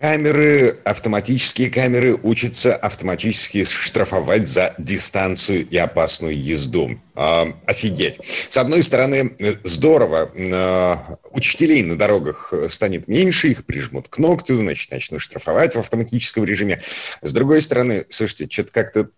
[0.00, 6.98] Камеры, автоматические камеры учатся автоматически штрафовать за дистанцию и опасную езду.
[7.16, 8.18] Э, офигеть.
[8.48, 10.32] С одной стороны, здорово.
[10.34, 10.94] Э,
[11.32, 16.80] учителей на дорогах станет меньше, их прижмут к ногтю, значит, начнут штрафовать в автоматическом режиме.
[17.20, 19.10] С другой стороны, слушайте, что-то как-то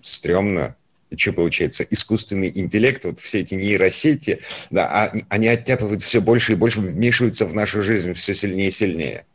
[0.00, 0.74] стрёмно.
[1.14, 1.84] Что получается?
[1.84, 7.44] Искусственный интеллект, вот все эти нейросети, да, а, они оттяпывают все больше и больше, вмешиваются
[7.44, 9.26] в нашу жизнь все сильнее и сильнее.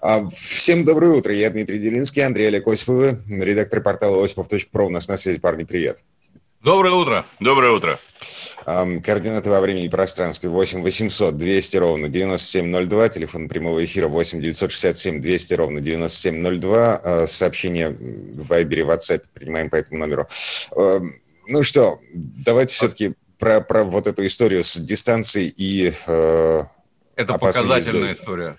[0.00, 1.34] А, Всем доброе утро.
[1.34, 4.86] Я Дмитрий Делинский, Андрей Олег Осиповы, редактор портала осипов.про.
[4.86, 6.02] У нас на связи, парни, привет.
[6.62, 7.24] Доброе утро.
[7.38, 7.98] Доброе утро.
[8.64, 15.20] Координаты во времени и пространстве 8 800 200 ровно 9702, телефон прямого эфира 8 967
[15.20, 20.26] 200 ровно 9702, А, сообщение в Вайбере, WhatsApp принимаем по этому номеру.
[21.48, 26.62] Ну что, давайте все-таки про, про вот эту историю с дистанцией и э,
[27.14, 28.12] Это показательная ездой.
[28.14, 28.56] история.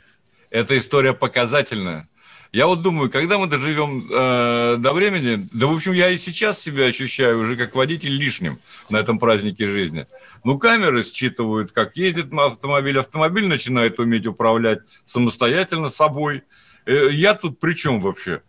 [0.58, 2.09] Это история показательная.
[2.52, 6.59] Я вот думаю, когда мы доживем э, до времени, да, в общем, я и сейчас
[6.59, 8.58] себя ощущаю уже как водитель лишним
[8.89, 10.08] на этом празднике жизни.
[10.44, 16.41] Ну, камеры считывают, как ездит автомобиль, автомобиль начинает уметь управлять самостоятельно собой.
[16.88, 18.42] Э, я тут при чем вообще?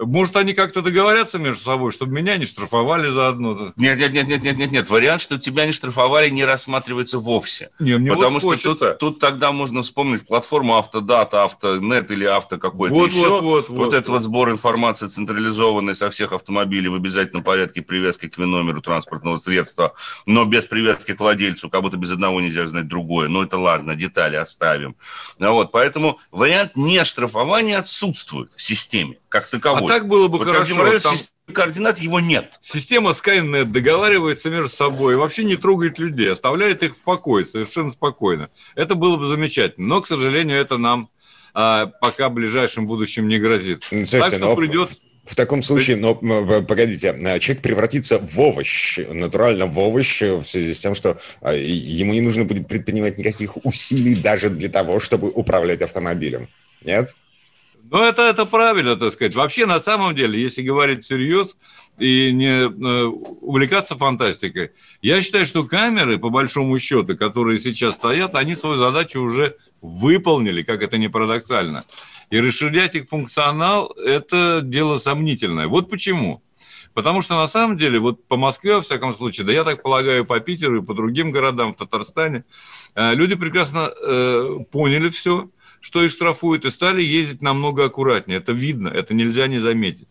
[0.00, 3.72] Может, они как-то договорятся между собой, чтобы меня не штрафовали заодно?
[3.76, 4.90] Нет, нет, нет, нет, нет, нет, нет.
[4.90, 7.70] Вариант, что тебя не штрафовали, не рассматривается вовсе.
[7.78, 8.90] Не, мне Потому вот что хочется.
[8.90, 13.28] тут, тут тогда можно вспомнить платформу Автодата, Автонет или Авто какой-то Вот, еще.
[13.28, 14.22] вот, вот, вот вот, это вот.
[14.22, 20.44] сбор информации централизованной со всех автомобилей в обязательном порядке привязки к номеру транспортного средства, но
[20.44, 23.28] без привязки к владельцу, как будто без одного нельзя знать другое.
[23.28, 24.96] Но это ладно, детали оставим.
[25.38, 29.84] Ну Вот, поэтому вариант не штрафования отсутствует в системе как таковой.
[29.84, 30.74] А так было бы Вот хорошо.
[30.76, 31.16] как там-
[31.54, 32.58] координат его нет.
[32.60, 38.50] Система Skynet договаривается между собой, вообще не трогает людей, оставляет их в покое совершенно спокойно.
[38.74, 39.86] Это было бы замечательно.
[39.86, 41.08] Но, к сожалению, это нам
[41.54, 43.84] а, пока в ближайшем будущем не грозит.
[43.84, 44.90] Слушайте, так что но придет...
[45.24, 50.42] В таком случае, но м, погодите, а, человек превратится в овощ, натурально в овощ в
[50.42, 54.98] связи с тем, что а, ему не нужно будет предпринимать никаких усилий даже для того,
[54.98, 56.48] чтобы управлять автомобилем.
[56.82, 57.14] Нет?
[57.90, 59.34] Ну, это, это правильно, так сказать.
[59.34, 61.56] Вообще, на самом деле, если говорить всерьез
[61.98, 64.70] и не э, увлекаться фантастикой,
[65.02, 70.62] я считаю, что камеры, по большому счету, которые сейчас стоят, они свою задачу уже выполнили,
[70.62, 71.84] как это не парадоксально.
[72.30, 75.66] И расширять их функционал– это дело сомнительное.
[75.66, 76.44] Вот почему.
[76.94, 80.24] Потому что на самом деле, вот по Москве, во всяком случае, да я так полагаю,
[80.24, 82.44] по Питеру и по другим городам в Татарстане,
[82.94, 85.50] э, люди прекрасно э, поняли все,
[85.80, 88.38] что их штрафуют, и стали ездить намного аккуратнее.
[88.38, 90.08] Это видно, это нельзя не заметить.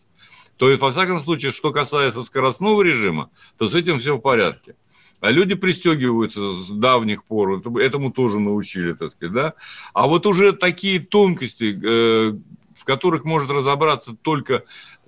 [0.56, 4.74] То есть, во всяком случае, что касается скоростного режима, то с этим все в порядке.
[5.20, 9.54] А люди пристегиваются с давних пор, это- этому тоже научили, так сказать, да.
[9.94, 12.38] А вот уже такие тонкости, э,
[12.74, 14.64] в которых может разобраться только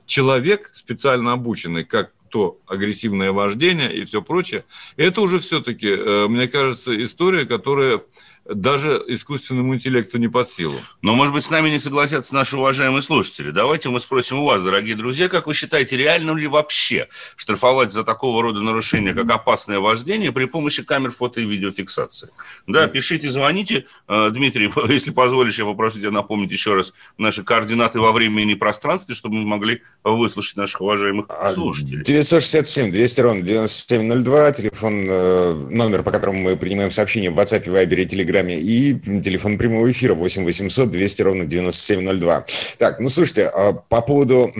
[0.07, 4.65] человек, специально обученный, как то агрессивное вождение и все прочее,
[4.97, 8.03] это уже все-таки, э, мне кажется, история, которая
[8.45, 10.79] даже искусственному интеллекту не под силу.
[11.01, 13.51] Но, может быть, с нами не согласятся наши уважаемые слушатели.
[13.51, 18.05] Давайте мы спросим у вас, дорогие друзья, как вы считаете, реально ли вообще штрафовать за
[18.05, 22.31] такого рода нарушения, как опасное вождение, при помощи камер фото и видеофиксации?
[22.67, 23.87] Да, пишите, звоните.
[24.09, 28.55] Э, Дмитрий, если позволишь, я попрошу тебя напомнить еще раз наши координаты во времени и
[28.57, 32.05] пространстве, чтобы мы могли выслушать наших уважаемых А, слушателей.
[32.05, 38.03] 967 200 ровно 9702, телефон, э, номер, по которому мы принимаем сообщения в WhatsApp, Viber
[38.03, 42.47] и Telegram, и телефон прямого эфира 8 800 200 ровно 9702.
[42.79, 44.53] Так, ну слушайте, а по поводу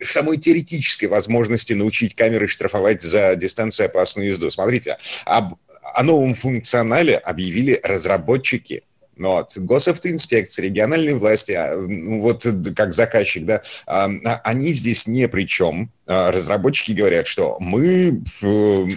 [0.00, 4.50] самой теоретической возможности научить камеры штрафовать за дистанцию опасную езду.
[4.50, 8.82] Смотрите, об, о новом функционале объявили разработчики
[9.16, 9.56] ну Вот.
[9.56, 12.46] Госавтоинспекция, региональные власти, а, ну, вот
[12.76, 14.06] как заказчик, да, а,
[14.44, 15.90] они здесь не при чем.
[16.06, 18.22] А, Разработчики говорят, что мы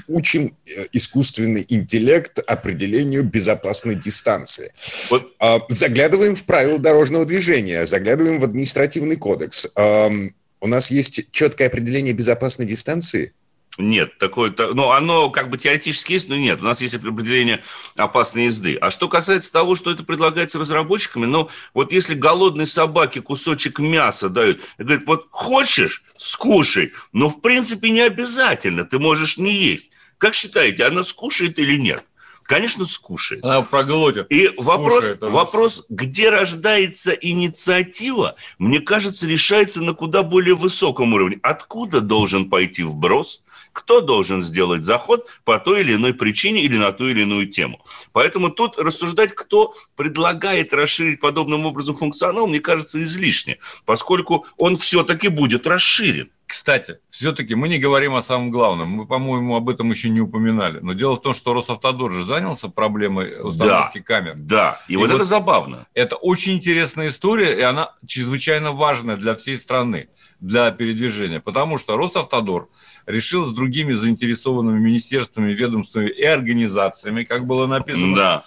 [0.07, 4.71] учим э, искусственный интеллект определению безопасной дистанции.
[5.09, 5.33] Вот
[5.69, 9.67] Заглядываем в правила дорожного движения, заглядываем в административный кодекс.
[10.59, 13.33] У нас есть четкое определение безопасной дистанции?
[13.77, 16.61] Нет, такое, ну, оно как бы теоретически есть, но нет.
[16.61, 17.63] У нас есть определение
[17.95, 18.75] опасной езды.
[18.75, 24.29] А что касается того, что это предлагается разработчиками, ну, вот если голодной собаке кусочек мяса
[24.29, 29.91] дают, и говорят, вот хочешь, скушай, но в принципе не обязательно, ты можешь не есть.
[30.17, 32.03] Как считаете, она скушает или нет?
[32.47, 33.43] Конечно, скушает.
[33.43, 34.25] Она проглотит.
[34.29, 41.39] И вопрос, вопрос, где рождается инициатива, мне кажется, решается на куда более высоком уровне.
[41.43, 43.43] Откуда должен пойти вброс?
[43.77, 47.85] Кто должен сделать заход по той или иной причине или на ту или иную тему.
[48.11, 55.27] Поэтому тут рассуждать, кто предлагает расширить подобным образом функционал, мне кажется, излишне, поскольку он все-таки
[55.27, 56.31] будет расширен.
[56.47, 58.89] Кстати, все-таки мы не говорим о самом главном.
[58.89, 60.79] Мы, по-моему, об этом еще не упоминали.
[60.79, 64.35] Но дело в том, что Росавтодор же занялся проблемой установки да, камер.
[64.37, 65.87] Да, и, и вот, вот это забавно.
[65.93, 70.07] Это очень интересная история, и она чрезвычайно важная для всей страны,
[70.39, 71.41] для передвижения.
[71.41, 72.69] Потому что Росавтодор
[73.05, 78.45] решил с другими заинтересованными министерствами, ведомствами и организациями, как было написано, да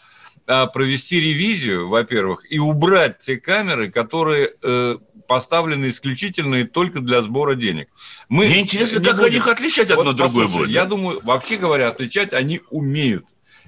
[0.51, 4.97] а, провести ревизию, во-первых, и убрать те камеры, которые э,
[5.31, 7.89] поставлены исключительно и только для сбора денег.
[8.29, 9.37] Мы Мне интересно, как будем...
[9.37, 10.71] их отличать одно вот, другое будет.
[10.71, 13.27] Я думаю, вообще говоря, отличать они умеют.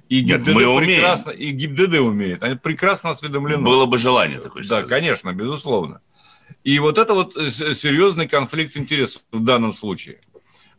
[0.08, 1.40] И ГИБДД, Нет, мы прекрасно, умеем.
[1.40, 2.42] и ГИБДД умеет.
[2.42, 3.62] Они прекрасно осведомлены.
[3.62, 4.88] Было бы желание, ты хочешь Да, сказать.
[4.88, 6.00] конечно, безусловно.
[6.64, 10.18] И вот это вот э, серьезный конфликт интересов в данном случае.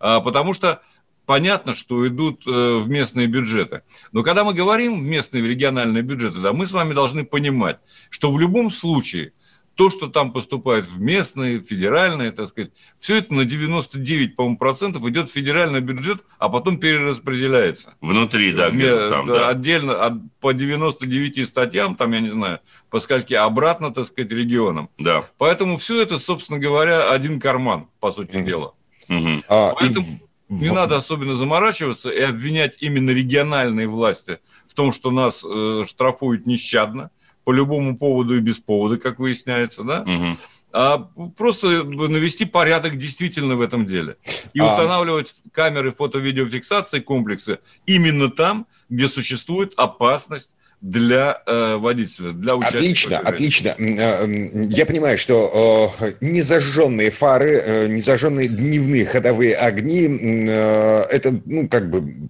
[0.01, 0.81] А, потому что
[1.25, 3.83] понятно, что идут э, в местные бюджеты.
[4.11, 7.79] Но когда мы говорим в местные, в региональные бюджеты, да, мы с вами должны понимать,
[8.09, 9.31] что в любом случае–
[9.75, 15.05] то, что там поступает в местные, федеральные, так сказать, все это на 99, по-моему, процентов
[15.07, 17.95] идет в федеральный бюджет, а потом перераспределяется.
[17.99, 19.49] Внутри, да, где там, да.
[19.49, 22.59] Отдельно от, по 99 статьям, там, я не знаю,
[22.89, 24.89] по скольки, обратно, так сказать, регионам.
[24.99, 25.25] Да.
[25.37, 28.73] Поэтому все это, собственно говоря, один карман, по сути mm дела.
[29.09, 30.07] mm А, Поэтому
[30.49, 30.53] и...
[30.53, 36.45] не надо особенно заморачиваться и обвинять именно региональные власти в том, что нас э, штрафуют
[36.45, 37.09] нещадно
[37.43, 40.01] по любому поводу и без повода, как выясняется, да?
[40.01, 40.37] Угу.
[40.75, 40.97] А
[41.37, 44.17] просто навести порядок действительно в этом деле.
[44.53, 44.71] И а...
[44.71, 50.51] устанавливать камеры фото-видеофиксации комплекса именно там, где существует опасность
[50.83, 52.77] для э, водителя, для участника.
[52.77, 53.75] Отлично, отлично.
[53.79, 54.27] Э,
[54.69, 60.07] я понимаю, что э, незажженные фары, э, незажженные дневные ходовые огни
[60.49, 62.29] э, это, ну, как бы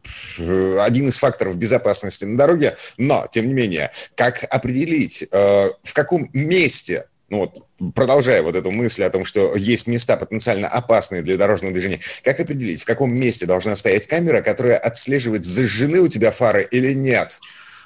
[0.82, 6.30] один из факторов безопасности на дороге, но, тем не менее, как определить, э, в каком
[6.32, 7.66] месте ну вот,
[7.96, 12.40] продолжая вот эту мысль о том, что есть места потенциально опасные для дорожного движения, как
[12.40, 17.40] определить, в каком месте должна стоять камера, которая отслеживает, зажжены у тебя фары или нет?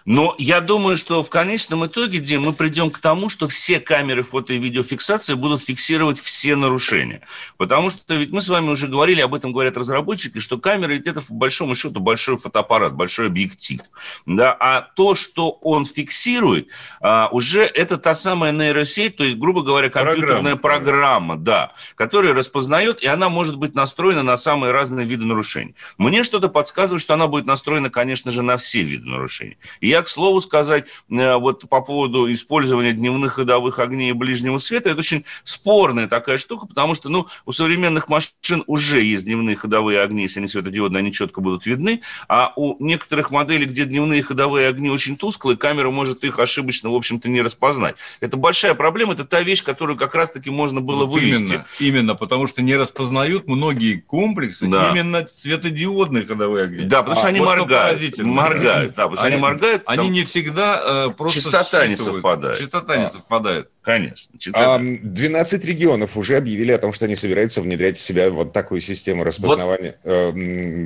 [0.07, 4.24] Но я думаю, что в конечном итоге, Дим, мы придем к тому, что все камеры
[4.24, 7.24] фото- и видеофиксации будут фиксировать все нарушения.
[7.57, 11.07] Потому что ведь мы с вами уже говорили, об этом говорят разработчики, что камера ведь
[11.07, 13.81] это, по большому счету, большой фотоаппарат, большой объектив.
[14.25, 14.56] Да?
[14.57, 16.69] А то, что он фиксирует,
[17.01, 22.33] а, уже это та самая нейросеть, то есть, грубо говоря, компьютерная программа, программа да, которая
[22.33, 25.75] распознает, и она может быть настроена на самые разные виды нарушений.
[25.98, 29.57] Мне что-то подсказывает, что она будет настроена, конечно же, на все виды нарушений.
[29.81, 34.59] И я я, к слову сказать, э, вот по поводу использования дневных ходовых огней ближнего
[34.59, 39.55] света, это очень спорная такая штука, потому что, ну, у современных машин уже есть дневные
[39.55, 44.21] ходовые огни, если они светодиодные, они четко будут видны, а у некоторых моделей, где дневные
[44.21, 47.95] ходовые огни очень тусклые, камера может их ошибочно, в общем-то, не распознать.
[48.19, 51.53] Это большая проблема, это та вещь, которую как раз-таки можно было вот вывести.
[51.53, 54.91] Именно, именно, потому что не распознают многие комплексы да.
[54.91, 56.83] именно светодиодные ходовые огни.
[56.85, 58.17] Да, потому а, что они вот моргают.
[58.19, 60.12] Моргают, да, потому что они моргают, они там...
[60.12, 62.58] не всегда э, просто Частота не совпадает.
[62.60, 63.10] Частота не а.
[63.10, 63.70] совпадает.
[63.82, 64.36] Конечно.
[64.53, 68.82] А, 12 регионов уже объявили о том, что они собираются внедрять в себя вот такую
[68.82, 69.96] систему распознавания.
[70.03, 70.12] Вот.
[70.12, 70.32] Э,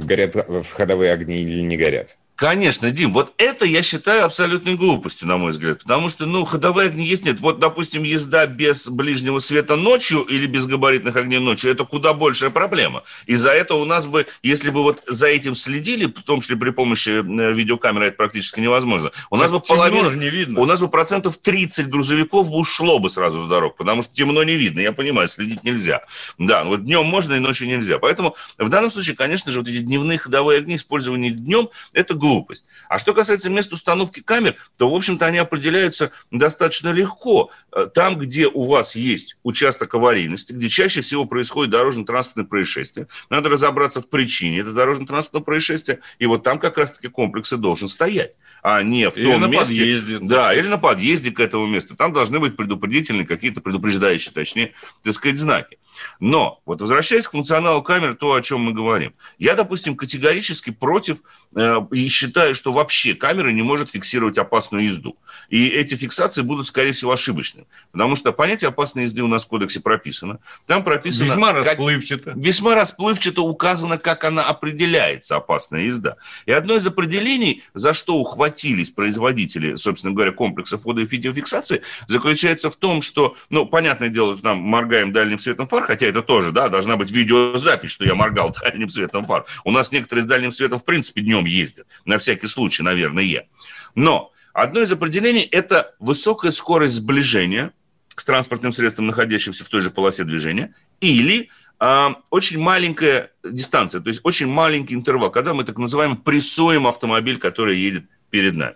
[0.05, 0.35] горят
[0.67, 2.17] входовые огни или не горят.
[2.41, 6.87] Конечно, Дим, вот это я считаю абсолютной глупостью, на мой взгляд, потому что, ну, ходовые
[6.87, 7.39] огни есть нет.
[7.39, 12.49] Вот, допустим, езда без ближнего света ночью или без габаритных огней ночью, это куда большая
[12.49, 13.03] проблема.
[13.27, 16.55] И за это у нас бы, если бы вот за этим следили, в том числе
[16.55, 19.11] при помощи э, видеокамеры, это практически невозможно.
[19.29, 20.61] У нас бы половина, не видно.
[20.61, 24.55] у нас бы процентов 30 грузовиков ушло бы сразу с дорог, потому что темно не
[24.55, 24.79] видно.
[24.79, 26.05] Я понимаю, следить нельзя.
[26.39, 27.99] Да, вот днем можно и ночью нельзя.
[27.99, 32.30] Поэтому в данном случае, конечно же, вот эти дневные ходовые огни, использование днем, это глупо
[32.31, 32.65] глупость.
[32.87, 37.51] А что касается мест установки камер, то, в общем-то, они определяются достаточно легко.
[37.71, 43.49] Э, там, где у вас есть участок аварийности, где чаще всего происходит дорожно-транспортное происшествие, надо
[43.49, 48.33] разобраться в причине этого дорожно-транспортного происшествия, и вот там как раз-таки комплекс и должен стоять,
[48.63, 49.75] а не в или том на месте...
[49.75, 51.95] Подъезде, да, или на подъезде к этому месту.
[51.95, 54.71] Там должны быть предупредительные, какие-то предупреждающие, точнее,
[55.03, 55.77] так сказать, знаки.
[56.19, 59.13] Но, вот возвращаясь к функционалу камер, то, о чем мы говорим.
[59.39, 61.17] Я, допустим, категорически против
[61.55, 65.15] э, и считаю, что вообще камера не может фиксировать опасную езду.
[65.49, 67.67] И эти фиксации будут, скорее всего, ошибочными.
[67.91, 70.39] Потому что понятие опасной езды у нас в кодексе прописано.
[70.65, 71.27] Там прописано...
[71.27, 72.31] Весьма расплывчато.
[72.31, 76.17] Как, весьма расплывчато указано, как она определяется, опасная езда.
[76.45, 82.69] И одно из определений, за что ухватились производители, собственно говоря, комплекса фото- и видеофиксации, заключается
[82.69, 86.69] в том, что, ну, понятное дело, нам моргаем дальним светом фар, хотя это тоже, да,
[86.69, 89.45] должна быть видеозапись, что я моргал дальним светом фар.
[89.65, 91.85] У нас некоторые с дальним светом, в принципе, днем ездят.
[92.05, 93.45] На всякий случай, наверное.
[93.93, 97.73] Но одно из определений– это высокая скорость сближения
[98.15, 101.49] с транспортным средством, находящимся в той же полосе движения, или
[101.81, 107.37] э, очень маленькая дистанция, то есть очень маленький интервал, когда мы так называем прессуем автомобиль,
[107.37, 108.75] который едет перед нами.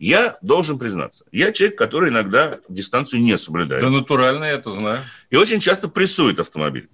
[0.00, 3.82] Я должен признаться, я человек, который иногда дистанцию не соблюдает.
[3.82, 5.00] Да натурально, я это знаю.
[5.28, 6.88] И очень часто прессует автомобиль.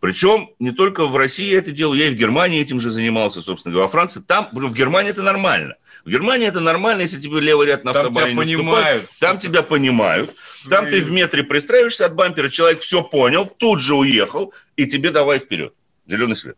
[0.00, 3.72] Причем не только в России это делаю, я и в Германии этим же занимался, собственно
[3.72, 4.20] говоря, во Франции.
[4.20, 5.76] Там, в Германии это нормально.
[6.04, 9.10] В Германии это нормально, если тебе левый ряд на автобане там тебя понимают.
[9.20, 10.30] Там тебя понимают.
[10.68, 15.12] Там ты в метре пристраиваешься от бампера, человек все понял, тут же уехал, и тебе
[15.12, 15.72] давай вперед.
[16.04, 16.56] Зеленый свет.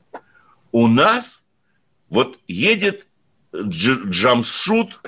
[0.70, 1.44] У нас
[2.08, 3.08] вот едет
[3.54, 5.00] джамшут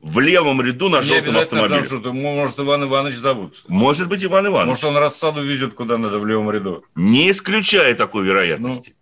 [0.00, 1.80] в левом ряду на желтом автомобиле.
[1.80, 3.64] Джамшут, может, Иван Иванович зовут.
[3.66, 4.68] Может быть, Иван Иванович.
[4.68, 6.84] Может, он рассаду везет куда надо в левом ряду.
[6.94, 8.94] Не исключая такой вероятности.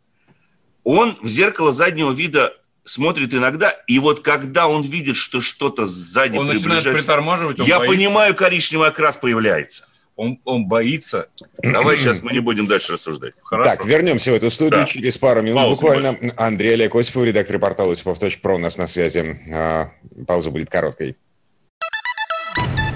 [0.85, 0.93] Ну.
[0.93, 6.39] Он в зеркало заднего вида смотрит иногда, и вот когда он видит, что что-то сзади
[6.39, 6.77] он приближается...
[6.77, 7.97] начинает притормаживать, Я боится.
[7.97, 9.89] понимаю, коричневый окрас появляется.
[10.17, 11.29] Он, он боится.
[11.63, 13.35] Давай сейчас мы не будем дальше рассуждать.
[13.43, 13.71] Хорошо.
[13.71, 14.87] Так, вернемся в эту студию да.
[14.87, 16.13] через пару минут Пауза буквально.
[16.13, 16.35] Больше.
[16.37, 19.39] Андрей Олег Осипов, редактор портала осипов.про у нас на связи.
[19.55, 19.91] А,
[20.27, 21.17] пауза будет короткой.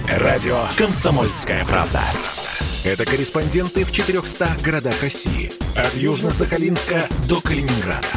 [0.07, 2.01] Радио «Комсомольская правда».
[2.83, 5.51] Это корреспонденты в 400 городах России.
[5.77, 8.07] От Южно-Сахалинска до Калининграда.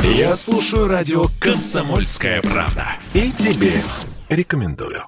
[0.00, 2.96] Я слушаю радио «Комсомольская правда».
[3.12, 3.72] И тебе
[4.30, 5.02] рекомендую.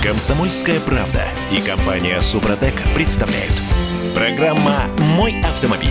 [0.00, 3.52] «Комсомольская правда» и компания «Супротек» представляют.
[4.14, 4.86] Программа
[5.16, 5.90] «Мой автомобиль».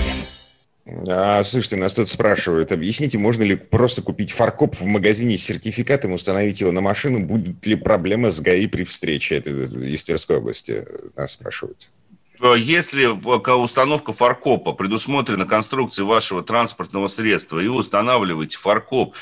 [1.10, 6.14] А, слушайте, нас тут спрашивают, объясните, можно ли просто купить фаркоп в магазине с сертификатом,
[6.14, 9.36] установить его на машину, будет ли проблема с ГАИ при встрече?
[9.36, 10.86] Это из Тверской области
[11.18, 11.92] нас спрашивают.
[12.40, 19.16] Если установка фаркопа предусмотрена конструкцией вашего транспортного средства, и вы устанавливаете фаркоп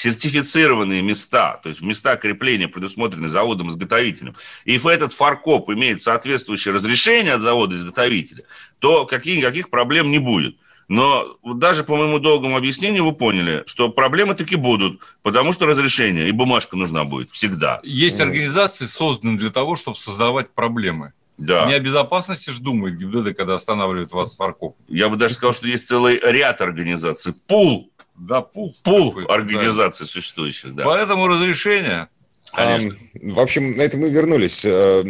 [0.00, 7.34] сертифицированные места, то есть места крепления предусмотрены заводом-изготовителем, и в этот фаркоп имеет соответствующее разрешение
[7.34, 8.44] от завода-изготовителя,
[8.78, 10.56] то каких, никаких проблем не будет.
[10.88, 16.28] Но даже по моему долгому объяснению вы поняли, что проблемы таки будут, потому что разрешение
[16.28, 17.80] и бумажка нужна будет всегда.
[17.84, 21.12] Есть организации, созданные для того, чтобы создавать проблемы.
[21.40, 21.64] Да.
[21.66, 24.76] Не о безопасности же думает ГИБДД, когда останавливает вас в парковку.
[24.88, 27.32] Я бы даже сказал, что есть целый ряд организаций.
[27.46, 27.89] Пул.
[28.20, 28.76] Да, пул.
[28.82, 30.12] Пул организаций да.
[30.12, 30.84] существующих, да.
[30.84, 32.08] Поэтому разрешение
[32.52, 32.94] Конечно.
[33.14, 34.64] А, в общем, на это мы вернулись.
[34.64, 35.04] Э,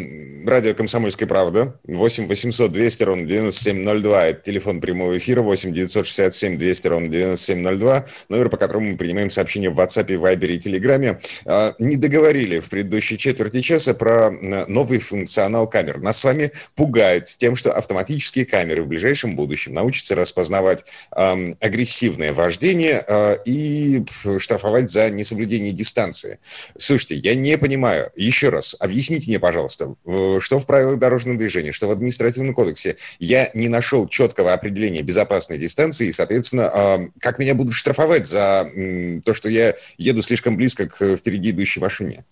[0.45, 1.79] радио «Комсомольская правда».
[1.85, 4.27] 8 800 200 ровно 9702.
[4.27, 5.41] Это телефон прямого эфира.
[5.43, 8.07] 8 967 200 ровно 9702.
[8.29, 11.21] Номер, по которому мы принимаем сообщения в WhatsApp, Viber и Telegram.
[11.47, 15.99] А, не договорили в предыдущей четверти часа про э, новый функционал камер.
[15.99, 20.85] Нас с вами пугает тем, что автоматические камеры в ближайшем будущем научатся распознавать
[21.17, 23.05] э, агрессивное вождение
[23.45, 24.05] и
[24.39, 26.39] штрафовать за несоблюдение дистанции.
[26.79, 28.11] Слушайте, я я не понимаю.
[28.17, 32.97] Еще раз, объясните мне, пожалуйста, э, что в правилах дорожного движения, что в административном кодексе
[33.19, 38.69] я не нашел четкого определения безопасной дистанции, и, соответственно, а, как меня будут штрафовать за
[39.25, 42.25] то, что я еду слишком близко к впереди идущей машине?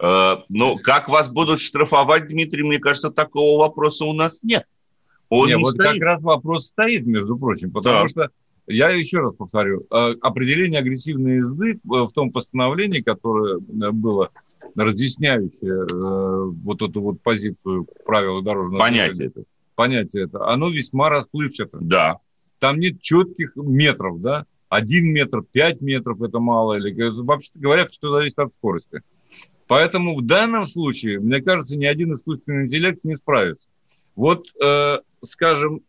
[0.00, 4.64] Э, ну, как вас будут штрафовать, Дмитрий, мне кажется, такого вопроса у нас нет.
[5.28, 5.94] Он нет, не вот стоит.
[5.94, 8.08] как раз вопрос стоит, между прочим, потому да.
[8.08, 8.30] что
[8.68, 14.30] я еще раз повторю, э, определение агрессивной езды в том постановлении, которое было
[14.76, 21.78] разъясняющее э, вот эту вот позицию правила дорожного понятие это, понятие это, оно весьма расплывчато.
[21.80, 22.18] Да.
[22.58, 26.92] Там нет четких метров, да, один метр, пять метров это мало, или
[27.22, 29.02] вообще говоря, что зависит от скорости.
[29.66, 33.66] Поэтому в данном случае, мне кажется, ни один искусственный интеллект не справится.
[34.14, 35.82] Вот, э, скажем,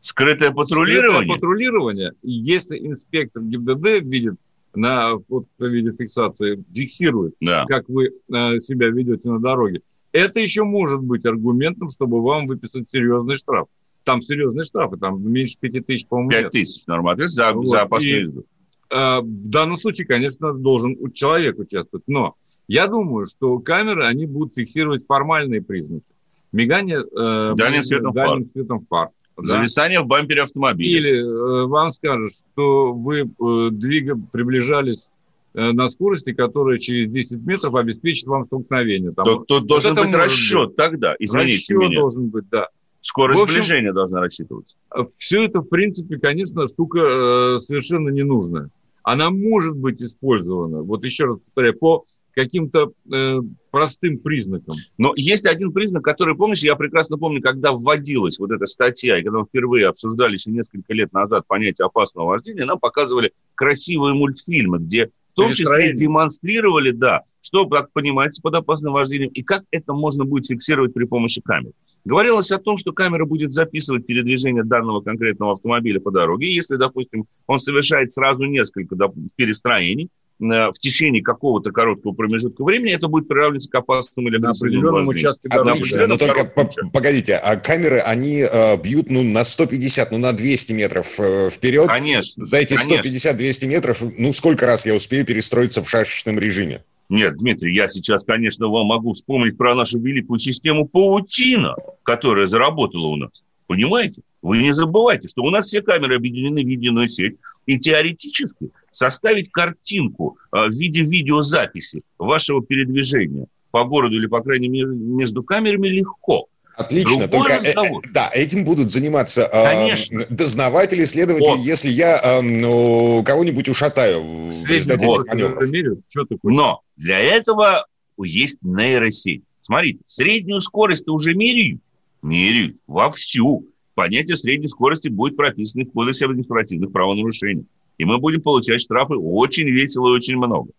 [0.00, 1.12] скрытое патрулирование.
[1.12, 2.12] Скрытое патрулирование.
[2.22, 4.34] Если инспектор ГИБДД видит
[4.76, 7.64] на вот, видеофиксации фиксирует, да.
[7.66, 9.82] как вы э, себя ведете на дороге.
[10.12, 13.68] Это еще может быть аргументом, чтобы вам выписать серьезный штраф.
[14.04, 17.66] Там серьезные штрафы, там меньше 5 тысяч, по-моему, 5 тысяч нормально, за, вот.
[17.66, 18.46] за опасную езду.
[18.90, 22.04] Э, в данном случае, конечно, должен человек участвовать.
[22.06, 22.36] Но
[22.68, 26.04] я думаю, что камеры, они будут фиксировать формальные признаки.
[26.52, 28.52] Мигание э, дальним, светом, дальним фар.
[28.52, 29.10] светом фар.
[29.36, 29.44] Да?
[29.44, 30.98] Зависание в бампере автомобиля.
[30.98, 35.10] Или э, вам скажут, что вы э, двига, приближались
[35.54, 39.12] э, на скорости, которая через 10 метров обеспечит вам столкновение.
[39.12, 40.76] Там, Тут, тут должен это быть расчет быть.
[40.76, 42.00] тогда, извините Расчет меня.
[42.00, 42.68] должен быть, да.
[43.00, 44.76] Скорость В общем- сближения должна рассчитываться.
[45.16, 48.70] Все это, в принципе, конечно, штука э, совершенно ненужная.
[49.02, 52.04] Она может быть использована, вот еще раз повторяю, по
[52.36, 53.38] каким-то э,
[53.70, 54.76] простым признакам.
[54.98, 59.22] Но есть один признак, который, помнишь, я прекрасно помню, когда вводилась вот эта статья, и
[59.22, 64.78] когда мы впервые обсуждали еще несколько лет назад понятие опасного вождения, нам показывали красивые мультфильмы,
[64.78, 69.94] где в том числе демонстрировали, да, что как понимается под опасным вождением и как это
[69.94, 71.72] можно будет фиксировать при помощи камер.
[72.04, 76.48] Говорилось о том, что камера будет записывать передвижение данного конкретного автомобиля по дороге.
[76.48, 78.94] И если, допустим, он совершает сразу несколько
[79.36, 85.08] перестроений в течение какого-то короткого промежутка времени, это будет приравниваться к опасному или На определенном
[85.08, 85.70] участке дороги.
[85.70, 86.06] Отлично, да.
[86.06, 90.72] но только по- погодите, а камеры, они э, бьют ну, на 150, ну на 200
[90.72, 91.88] метров э, вперед.
[91.88, 92.44] Конечно.
[92.44, 93.30] За эти конечно.
[93.30, 96.82] 150-200 метров, ну сколько раз я успею перестроиться в шашечном режиме?
[97.08, 103.06] Нет, Дмитрий, я сейчас, конечно, вам могу вспомнить про нашу великую систему паутина, которая заработала
[103.06, 103.30] у нас.
[103.68, 104.22] Понимаете?
[104.42, 107.36] Вы не забывайте, что у нас все камеры объединены в единую сеть.
[107.66, 114.68] И теоретически составить картинку э, в виде видеозаписи вашего передвижения по городу или, по крайней
[114.68, 116.48] мере, между камерами легко.
[116.76, 120.26] Отлично, Другой только э, э, да, этим будут заниматься э, Конечно.
[120.28, 121.60] дознаватели, следователи, Вот.
[121.60, 126.38] если я э, ну, кого-нибудь ушатаю в результате Вот, этих?
[126.42, 127.86] Но для этого
[128.22, 129.42] есть нейросеть.
[129.60, 131.80] Смотрите, среднюю скорость уже меряют.
[132.20, 133.66] Меряют вовсю.
[133.96, 137.64] Понятие средней скорости будет прописано в Кодексе административных правонарушений.
[137.96, 140.70] И мы будем получать штрафы очень весело и очень много.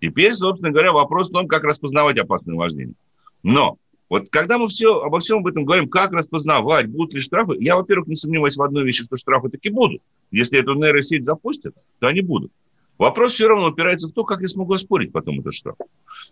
[0.00, 2.94] Теперь, собственно говоря, вопрос в том, как распознавать опасное вождение.
[3.42, 3.78] Но
[4.08, 7.74] вот когда мы все, обо всем об этом говорим, как распознавать, будут ли штрафы, я,
[7.74, 10.00] во-первых, не сомневаюсь в одной вещи, что штрафы таки будут.
[10.30, 12.52] Если эту нейросеть запустят, то они будут.
[12.98, 15.76] Вопрос все равно упирается в то, как я смогу оспорить потом этот штраф.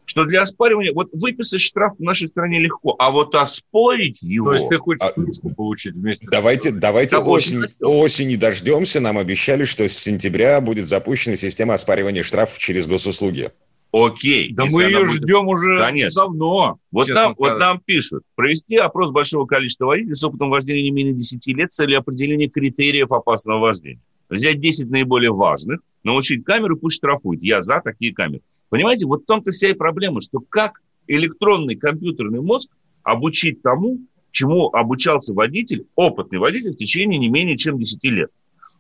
[0.04, 4.50] Что для оспаривания, вот выписать штраф в нашей стране легко, а вот оспорить его...
[4.52, 8.36] То есть ты хочешь А- кружку получить вместе с- Давайте, давайте Я очень осень, осени
[8.36, 9.00] дождемся.
[9.00, 13.50] Нам обещали, что с сентября будет запущена система оспаривания штрафов через госуслуги.
[13.92, 14.52] Окей.
[14.52, 16.22] Да мы ее будет- ждем уже Конечно.
[16.22, 16.78] давно.
[16.92, 21.14] Вот нам, вот нам пишут, провести опрос большого количества водителей с опытом вождения не менее
[21.14, 24.00] 10 лет с целью определения критериев опасного вождения.
[24.30, 27.42] Взять 10 наиболее важных, научить камеру, пусть штрафует.
[27.42, 28.42] Я за такие камеры.
[28.68, 32.70] Понимаете, вот в том-то вся и проблема, что как электронный компьютерный мозг
[33.02, 33.98] обучить тому,
[34.30, 38.30] чему обучался водитель, опытный водитель в течение не менее чем 10 лет.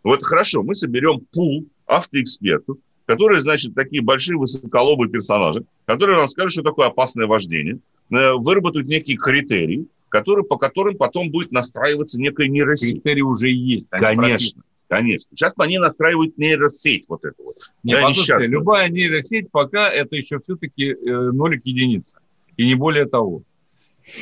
[0.04, 6.52] Вот хорошо, мы соберем пул автоэкспертов, которые, значит, такие большие высоколобые персонажи, которые нам скажут,
[6.52, 12.48] что такое опасное вождение, э, выработают некие критерии, которые, по которым потом будет настраиваться некая
[12.48, 13.02] нейросеть.
[13.02, 13.88] Критерии уже есть.
[13.90, 14.62] Конечно.
[14.90, 15.30] Конечно.
[15.34, 17.54] Сейчас по ней настраивают нейросеть вот эту вот.
[17.84, 20.94] Не, Я послушайте, любая нейросеть пока это еще все-таки э,
[21.32, 22.18] нолик единица.
[22.56, 23.42] И не более того.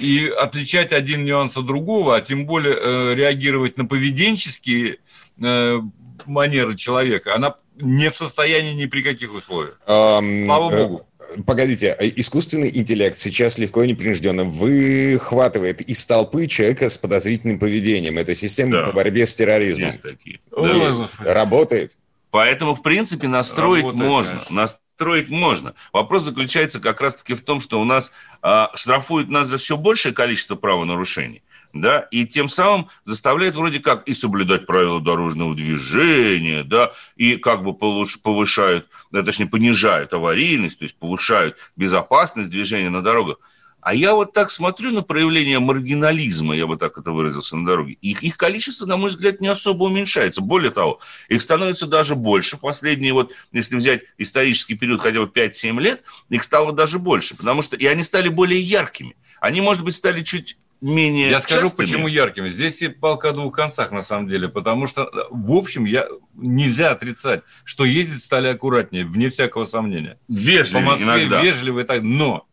[0.02, 4.98] И отличать один нюанс от другого, а тем более э, реагировать на поведенческие
[5.42, 5.80] э,
[6.26, 9.80] манеры человека, она не в состоянии ни при каких условиях.
[9.86, 11.07] Эм, Слава богу.
[11.46, 18.18] Погодите, э, искусственный интеллект сейчас легко и непринужденно выхватывает из толпы человека с подозрительным поведением.
[18.18, 18.86] Это система Да.
[18.86, 19.88] по борьбе с терроризмом.
[19.88, 20.40] Есть такие.
[20.50, 20.74] Да.
[20.74, 21.10] Господи.
[21.28, 21.98] Работает?
[22.30, 24.30] Поэтому, в принципе, настроить Работает, можно.
[24.36, 24.56] конечно.
[24.56, 25.74] Настроить можно.
[25.92, 28.10] Вопрос заключается как раз-таки в том, что у нас
[28.42, 34.06] а, штрафуют нас за все большее количество правонарушений, да, и тем самым заставляет вроде как
[34.08, 40.84] и соблюдать правила дорожного движения, да, и как бы повышают, да, точнее, понижают аварийность, то
[40.84, 43.38] есть повышают безопасность движения на дорогах.
[43.80, 47.96] А я вот так смотрю на проявление маргинализма, я бы так это выразился, на дороге.
[48.02, 50.40] И их количество, на мой взгляд, не особо уменьшается.
[50.40, 52.56] Более того, их становится даже больше.
[52.56, 57.36] Последние вот, если взять исторический период хотя бы 5-7 лет, их стало даже больше.
[57.36, 59.16] Потому что и они стали более яркими.
[59.40, 61.86] Они, может быть, стали чуть менее Я скажу, частыми.
[61.86, 62.50] почему яркими.
[62.50, 64.48] Здесь и палка о двух концах, на самом деле.
[64.48, 70.18] Потому что, в общем, я, нельзя отрицать, что ездить стали аккуратнее, вне всякого сомнения.
[70.28, 71.42] По Вежливее Москве иногда.
[71.42, 72.02] вежливо и так.
[72.02, 72.46] Но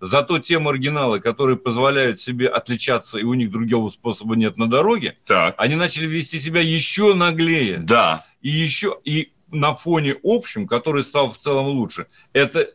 [0.00, 5.16] зато те маргиналы, которые позволяют себе отличаться, и у них другого способа нет на дороге,
[5.26, 7.78] Так, они начали вести себя еще наглее.
[7.78, 8.24] да.
[8.42, 12.70] И еще и на фоне общем, который стал в целом лучше, это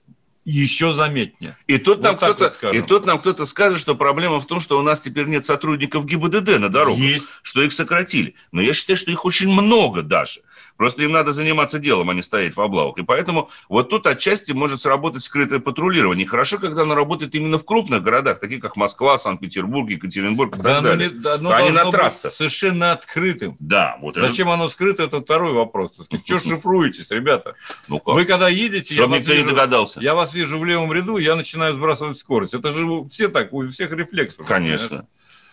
[0.47, 1.57] еще заметнее.
[1.67, 4.61] И тут, Вот нам кто-то, вот и тут нам кто-то скажет, что проблема в том,
[4.61, 7.03] что у нас теперь нет сотрудников ГИБДД на дорогах.
[7.03, 7.27] Есть.
[7.41, 8.33] что их сократили.
[8.53, 10.39] Но я считаю, что их очень много даже.
[10.77, 12.97] Просто им надо заниматься делом, а не стоять в облавах.
[12.97, 16.27] И поэтому вот тут отчасти может сработать скрытое патрулирование.
[16.27, 20.75] Хорошо, когда оно работает именно в крупных городах, таких как Москва, Санкт-Петербург, Екатеринбург и да,
[20.75, 21.09] так далее.
[21.09, 22.33] Не, да, оно Они на трассах.
[22.33, 23.55] совершенно открытым.
[23.59, 23.97] Да.
[24.01, 24.55] Вот Зачем это...
[24.55, 25.91] оно скрыто, это второй вопрос.
[26.25, 27.55] Что шифруетесь, ребята?
[27.87, 28.15] Ну как?
[28.15, 28.93] Вы когда едете...
[28.93, 29.99] Чтобы никто вижу, догадался.
[29.99, 32.53] Я вас вижу в левом ряду, я начинаю сбрасывать скорость.
[32.53, 34.37] Это же все так, у всех рефлекс.
[34.47, 35.07] Конечно.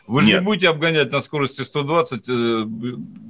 [0.06, 2.66] Вы же не будете обгонять на скорости 120 э,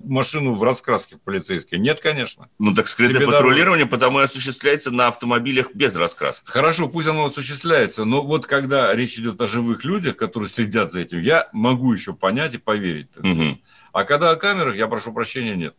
[0.05, 1.79] машину в раскраске полицейской?
[1.79, 2.49] Нет, конечно.
[2.59, 3.97] Ну так скрытое Себе патрулирование дорога.
[3.97, 6.51] потому и осуществляется на автомобилях без раскраски.
[6.51, 11.01] Хорошо, пусть оно осуществляется, но вот когда речь идет о живых людях, которые следят за
[11.01, 13.09] этим, я могу еще понять и поверить.
[13.17, 13.59] Угу.
[13.95, 15.75] А когда о камерах, я прошу прощения, нет.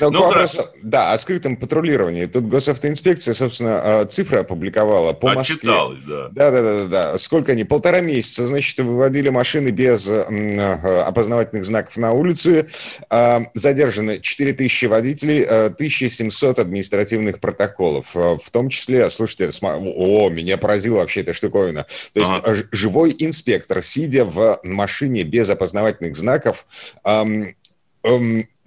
[0.00, 0.70] Ну, ну, хорошо.
[0.80, 2.26] Да, о скрытом патрулировании.
[2.26, 5.68] Тут госавтоинспекция, собственно, а, цифры опубликовала по Москве.
[6.06, 6.28] да.
[6.30, 7.18] Да, да, да, да.
[7.18, 7.64] Сколько они?
[7.64, 12.68] Полтора месяца, значит, выводили машины без а, опознавательных знаков на улице.
[13.10, 18.06] А, задержаны 4000 водителей, 1700 административных протоколов.
[18.14, 21.86] В том числе, слушайте, о, меня поразила вообще эта штуковина.
[22.12, 22.54] То есть ага.
[22.70, 26.66] живой инспектор, сидя в машине без опознавательных знаков,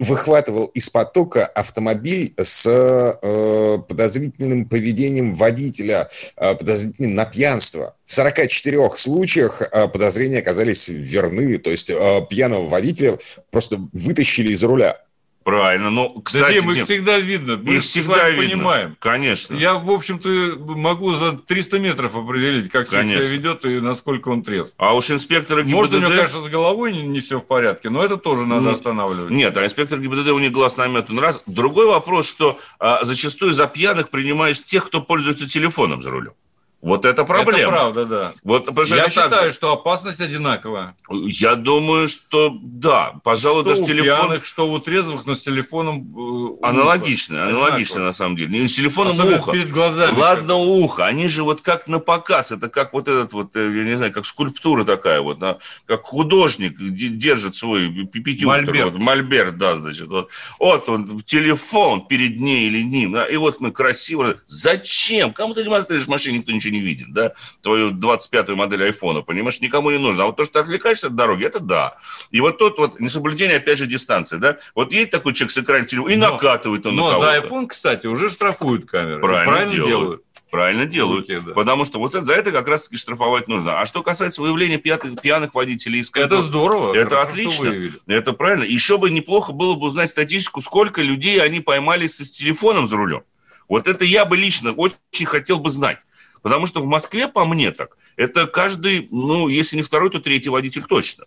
[0.00, 7.96] выхватывал из потока автомобиль с э, подозрительным поведением водителя, э, подозрительным на пьянство.
[8.06, 13.18] В 44 случаях э, подозрения оказались верны, то есть э, пьяного водителя
[13.50, 15.02] просто вытащили из руля.
[15.42, 15.90] Правильно.
[15.90, 17.56] Ну, кстати, Дим, их всегда видно.
[17.56, 18.56] Мы их всегда видно.
[18.56, 18.96] понимаем.
[18.98, 19.56] Конечно.
[19.56, 24.42] Я, в общем-то, могу за 300 метров определить, как человек себя ведет и насколько он
[24.42, 24.74] трезв.
[24.76, 25.74] А уж инспектор ГИБДД...
[25.74, 28.62] Может, у него, конечно, с головой не, не все в порядке, но это тоже надо
[28.62, 29.30] ну, останавливать.
[29.30, 31.40] Нет, а инспектор ГИБДД у них глаз наметан раз.
[31.46, 36.32] Другой вопрос, что а, зачастую за пьяных принимаешь тех, кто пользуется телефоном за рулем.
[36.82, 37.58] Вот это проблема.
[37.58, 38.32] Это правда, да.
[38.42, 39.54] Вот, Я считаю, же.
[39.54, 40.96] что опасность одинаковая.
[41.10, 43.12] Я думаю, что да.
[43.22, 44.04] Пожалуй, что даже у телефон...
[44.04, 46.58] пьяных, что у трезвых, но с телефоном...
[46.62, 48.58] Э, аналогично, аналогично на самом деле.
[48.58, 49.52] Не с телефоном Особенно ухо.
[49.52, 50.18] перед глазами.
[50.18, 51.04] Ладно, ухо.
[51.04, 52.50] Они же вот как на показ.
[52.50, 55.38] Это как вот этот вот, э, я не знаю, как скульптура такая вот.
[55.84, 58.46] Как художник держит свой пятюк.
[58.48, 58.92] Мольберт.
[58.92, 60.08] Вот, мольберт, да, значит.
[60.08, 60.30] Вот.
[60.58, 63.12] вот он, телефон перед ней или ним.
[63.12, 64.36] Да, и вот мы красиво...
[64.46, 65.34] Зачем?
[65.34, 69.60] Кому ты демонстрируешь в машине, никто ничего не видит, да, твою 25-ю модель айфона, понимаешь,
[69.60, 70.24] никому не нужно.
[70.24, 71.96] А вот то, что ты отвлекаешься от дороги, это да.
[72.30, 75.86] И вот тут вот несоблюдение, опять же, дистанции, да, вот едет такой человек с экраном
[75.86, 77.40] телефона и но, накатывает он но на кого-то.
[77.40, 79.20] за iPhone, кстати, уже штрафуют камеры.
[79.20, 79.90] Правильно, правильно делают.
[79.90, 80.24] делают.
[80.50, 81.28] Правильно делают.
[81.28, 81.52] Руки, да.
[81.52, 83.80] Потому что вот это, за это как раз-таки штрафовать нужно.
[83.80, 86.00] А что касается выявления пьяных, пьяных водителей...
[86.00, 86.94] Из это здорово.
[86.94, 87.92] Это хорошо, отлично.
[88.06, 88.64] Это правильно.
[88.64, 93.22] Еще бы неплохо было бы узнать статистику, сколько людей они поймали с телефоном за рулем.
[93.68, 95.98] Вот это я бы лично очень хотел бы знать.
[96.42, 100.48] Потому что в Москве, по мне так, это каждый, ну, если не второй, то третий
[100.48, 101.24] водитель точно,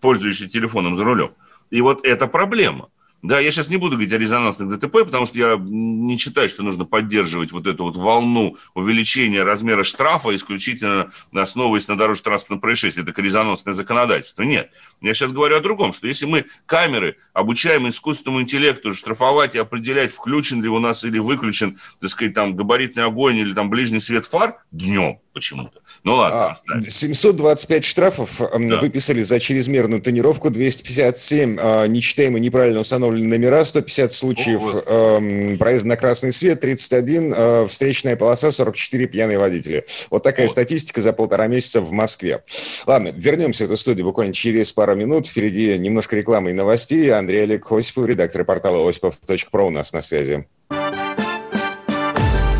[0.00, 1.32] пользующийся телефоном за рулем.
[1.70, 2.90] И вот это проблема.
[3.22, 6.62] Да, я сейчас не буду говорить о резонансных ДТП, потому что я не считаю, что
[6.62, 13.02] нужно поддерживать вот эту вот волну увеличения размера штрафа исключительно основываясь на дорожно-транспортном происшествии.
[13.02, 14.42] Это резонансное законодательство.
[14.42, 14.70] Нет.
[15.02, 20.12] Я сейчас говорю о другом, что если мы камеры обучаем искусственному интеллекту штрафовать и определять,
[20.12, 24.24] включен ли у нас или выключен, так сказать, там габаритный огонь или там ближний свет
[24.24, 25.80] фар днем, почему-то.
[26.04, 26.58] Ну ладно.
[26.88, 28.78] 725 а, штрафов да.
[28.80, 34.84] выписали за чрезмерную тонировку, 257 а, нечитаемые неправильно установленные номера, 150 случаев О, вот.
[34.86, 39.86] э, проезда на красный свет, 31 э, встречная полоса, 44 пьяные водители.
[40.10, 40.52] Вот такая вот.
[40.52, 42.42] статистика за полтора месяца в Москве.
[42.86, 45.26] Ладно, вернемся в эту студию буквально через пару минут.
[45.26, 47.12] Впереди немножко рекламы и новостей.
[47.12, 50.46] Андрей Олег Осипов, редактор портала осипов.про у нас на связи.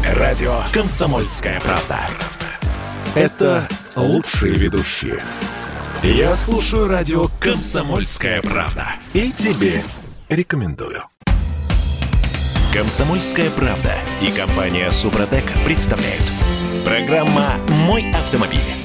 [0.05, 1.99] Радио «Комсомольская правда».
[3.15, 5.21] Это лучшие ведущие.
[6.05, 8.95] Я слушаю радио «Комсомольская правда».
[9.15, 9.83] И тебе
[10.29, 11.03] рекомендую.
[12.73, 16.23] «Комсомольская правда» и компания «Супротек» представляют.
[16.85, 18.80] Программа «Мой автомобиль».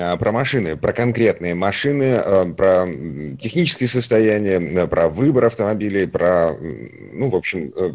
[0.00, 2.86] А, про машины, про конкретные машины, а, про
[3.40, 6.52] технические состояния, про выбор автомобилей, про,
[7.12, 7.90] ну, в общем, э,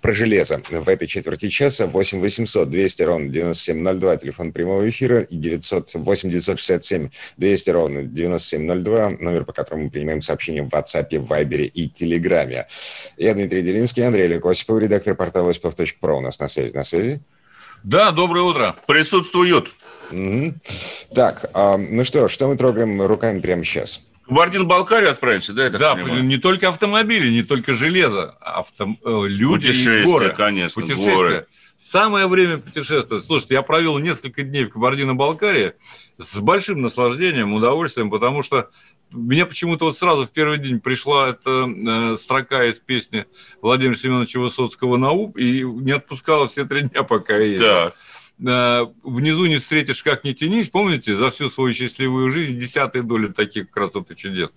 [0.00, 0.62] про железо.
[0.70, 7.10] В этой четверти часа 8 800 200 ровно 9702, телефон прямого эфира, и 908 967
[7.36, 12.66] 200 ровно 9702, номер, по которому мы принимаем сообщения в WhatsApp, Viber и Телеграме.
[13.18, 16.72] Я Дмитрий Делинский, Андрей Олег редактор портала осипов.про у нас на связи.
[16.72, 17.20] На связи?
[17.84, 18.76] Да, доброе утро.
[18.86, 19.68] Присутствуют.
[20.10, 20.54] Угу.
[21.14, 24.02] Так, а, ну что, что мы трогаем руками прямо сейчас?
[24.26, 28.96] Кабардино-Балкарию отправимся, да, я Да, не только автомобили, не только железо, авто...
[29.04, 30.32] Э, люди и горы.
[30.34, 31.14] конечно, Путешествия.
[31.14, 31.46] горы.
[31.76, 33.24] Самое время путешествовать.
[33.24, 35.72] Слушайте, я провел несколько дней в Кабардино-Балкарии
[36.16, 38.70] с большим наслаждением, удовольствием, потому что
[39.10, 43.26] мне почему-то вот сразу в первый день пришла эта э, строка из песни
[43.60, 47.66] Владимира Семеновича Высоцкого на ум и не отпускала все три дня, пока я ездил.
[47.66, 47.94] Так.
[47.94, 47.96] Э,
[48.42, 50.68] внизу не встретишь, как не тянись.
[50.68, 54.50] Помните, за всю свою счастливую жизнь десятые доли таких красот и чудес.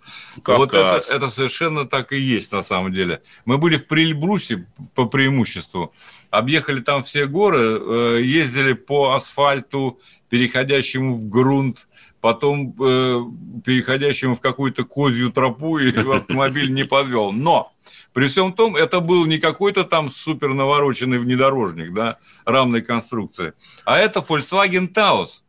[0.43, 0.58] Кавказ.
[0.58, 3.21] Вот это, это совершенно так и есть на самом деле.
[3.45, 5.93] Мы были в Прильбрусе по преимуществу,
[6.32, 11.88] объехали там все горы, э, ездили по асфальту, переходящему в грунт,
[12.26, 13.22] потом э,
[13.64, 17.32] переходящему в какую-то козью тропу, и автомобиль не подвел.
[17.32, 17.72] Но
[18.14, 24.00] при всем том, это был не какой-то там супер навороченный внедорожник, да, рамной конструкции, а
[24.00, 25.44] это Volkswagen Taos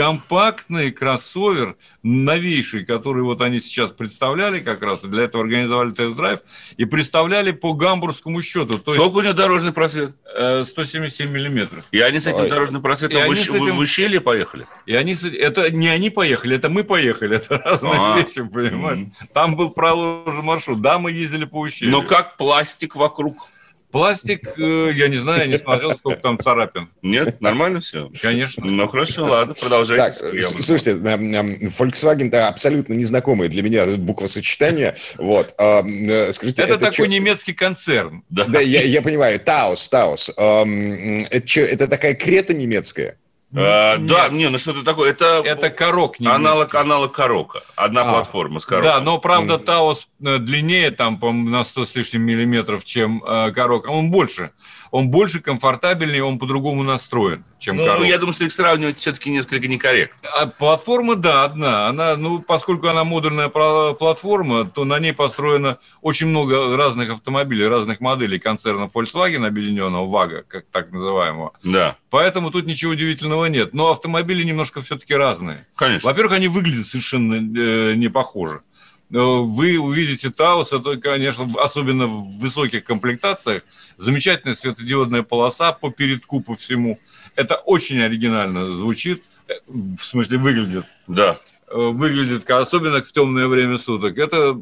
[0.00, 6.40] компактный кроссовер, новейший, который вот они сейчас представляли как раз, для этого организовали тест-драйв,
[6.78, 8.78] и представляли по гамбургскому счету.
[8.78, 10.16] То Сколько у него дорожный просвет?
[10.24, 11.84] 177 э, миллиметров.
[11.90, 12.48] И они с этим Ой.
[12.48, 13.76] дорожным просветом в, этим...
[13.76, 14.64] в ущелье поехали?
[14.86, 15.22] И они с...
[15.24, 17.36] Это не они поехали, это мы поехали.
[17.40, 18.22] Это разные а -а.
[18.22, 19.00] вещи, понимаешь?
[19.00, 19.28] Mm-hmm.
[19.34, 20.80] Там был проложен маршрут.
[20.80, 21.92] Да, мы ездили по ущелью.
[21.92, 23.50] Но как пластик вокруг?
[23.90, 26.88] Пластик, э, я не знаю, я не смотрел, сколько там царапин.
[27.02, 28.10] Нет, нормально все?
[28.20, 28.64] Конечно.
[28.64, 30.04] Ну, хорошо, ладно, продолжайте.
[30.04, 34.96] Так, слушайте, Volkswagen это абсолютно незнакомое для меня буквосочетание.
[35.18, 35.54] Вот.
[35.58, 37.06] Э, скажите, это, это такой чё?
[37.06, 38.22] немецкий концерн.
[38.30, 39.40] Да, да я, я понимаю.
[39.40, 40.30] Таус, Таус.
[40.30, 43.16] Это, чё, это такая крета немецкая?
[43.54, 45.10] А, да, не, ну что-то такое.
[45.10, 46.16] Это, это корок.
[46.24, 47.62] Аналог, аналог корока.
[47.74, 48.90] Одна а, платформа с короком.
[48.90, 49.64] Да, но правда mm.
[49.64, 53.88] Таос э, длиннее там, по на 100 с лишним миллиметров, чем э, корок.
[53.88, 54.52] Он больше
[54.90, 58.06] он больше комфортабельнее, он по-другому настроен, чем ну, коробка.
[58.06, 60.28] я думаю, что их сравнивать все-таки несколько некорректно.
[60.28, 61.88] А платформа, да, одна.
[61.88, 68.00] Она, ну, поскольку она модульная платформа, то на ней построено очень много разных автомобилей, разных
[68.00, 71.52] моделей концерна Volkswagen объединенного, ВАГа, как так называемого.
[71.62, 71.96] Да.
[72.10, 73.72] Поэтому тут ничего удивительного нет.
[73.72, 75.66] Но автомобили немножко все-таки разные.
[75.76, 76.08] Конечно.
[76.08, 78.62] Во-первых, они выглядят совершенно э, не похожи
[79.10, 83.64] вы увидите Таус, это, конечно, особенно в высоких комплектациях,
[83.98, 86.98] замечательная светодиодная полоса по передку, по всему.
[87.34, 90.84] Это очень оригинально звучит, э, в смысле выглядит.
[91.08, 91.38] Да.
[91.68, 94.16] Э, выглядит, особенно в темное время суток.
[94.16, 94.56] Это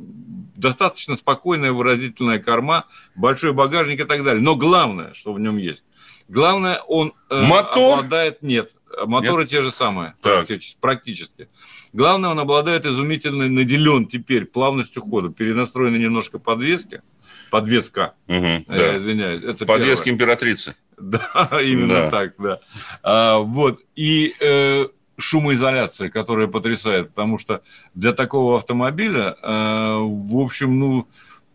[0.56, 4.42] достаточно спокойная, выразительная корма, большой багажник и так далее.
[4.42, 5.84] Но главное, что в нем есть,
[6.28, 7.98] главное, он э, Мотор?
[7.98, 8.42] обладает...
[8.42, 8.72] Нет,
[9.06, 9.50] моторы нет?
[9.50, 10.46] те же самые, так.
[10.46, 10.76] практически.
[10.80, 11.48] практически.
[11.92, 15.30] Главное, он обладает изумительно наделен теперь плавностью хода.
[15.30, 17.02] Перенастроены немножко подвески.
[17.50, 18.14] Подвеска.
[18.26, 18.96] Угу, э, да.
[18.98, 19.42] Извиняюсь.
[19.42, 20.14] Это Подвески первое.
[20.14, 20.74] императрицы.
[21.00, 22.10] Да, именно да.
[22.10, 22.58] так, да.
[23.04, 23.80] А, вот.
[23.94, 27.62] И э, шумоизоляция, которая потрясает, потому что
[27.94, 31.08] для такого автомобиля, э, в общем, ну,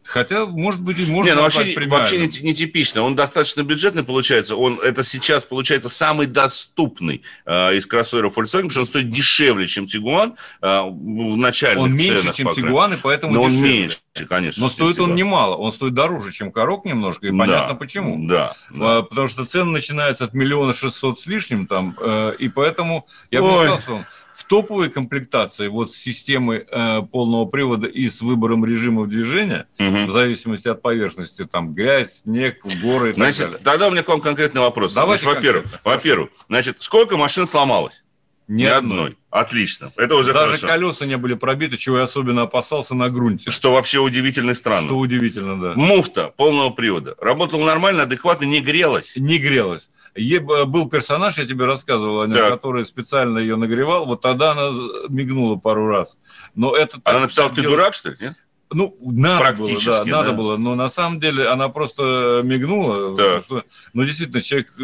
[0.06, 3.02] Хотя, может быть, и можно не, ну, вообще, вообще не, не типично.
[3.02, 4.56] Он достаточно бюджетный получается.
[4.56, 9.68] Он это сейчас получается самый доступный э, из кроссоверов Volkswagen, потому что он стоит дешевле,
[9.68, 13.70] чем Тигуан э, в начальных Он меньше, ценах, чем Тигуан, и поэтому Но дешевле.
[13.70, 14.64] он меньше, конечно.
[14.64, 15.56] Но стоит он немало.
[15.56, 18.28] Он стоит дороже, чем Корок немножко, и да, понятно почему.
[18.28, 18.98] Да, да.
[18.98, 23.42] А, потому что цены начинаются от миллиона шестьсот с лишним там, э, и поэтому я
[23.42, 24.06] бы сказал, что он
[24.44, 30.06] в топовой комплектации, вот с системой э, полного привода и с выбором режимов движения, угу.
[30.06, 33.64] в зависимости от поверхности, там грязь, снег, горы и значит, так далее.
[33.64, 34.94] Тогда у меня к вам конкретный вопрос.
[34.94, 38.04] Давайте во-первых, во-первых, значит, сколько машин сломалось?
[38.50, 38.98] Ни, Ни одной.
[38.98, 39.18] одной.
[39.30, 39.94] Отлично.
[39.96, 40.68] Это уже Даже хорошо.
[40.68, 43.50] колеса не были пробиты, чего я особенно опасался на грунте.
[43.50, 44.88] Что вообще удивительно и странно.
[44.88, 45.74] Что удивительно, да.
[45.76, 47.16] Муфта полного привода.
[47.22, 49.14] Работала нормально, адекватно, не грелась.
[49.16, 49.88] Не грелась.
[50.16, 52.50] Был персонаж, я тебе рассказывал о нем, так.
[52.54, 54.06] который специально ее нагревал.
[54.06, 54.70] Вот тогда она
[55.10, 56.18] мигнула пару раз.
[56.56, 57.78] Но это она написала, ты делать...
[57.78, 58.18] дурак, что ли?
[58.20, 58.36] Нет?
[58.74, 63.16] Ну, надо было, да, да, надо было, но на самом деле она просто мигнула.
[63.16, 63.42] Да.
[63.42, 64.84] Что, ну, действительно, человек э,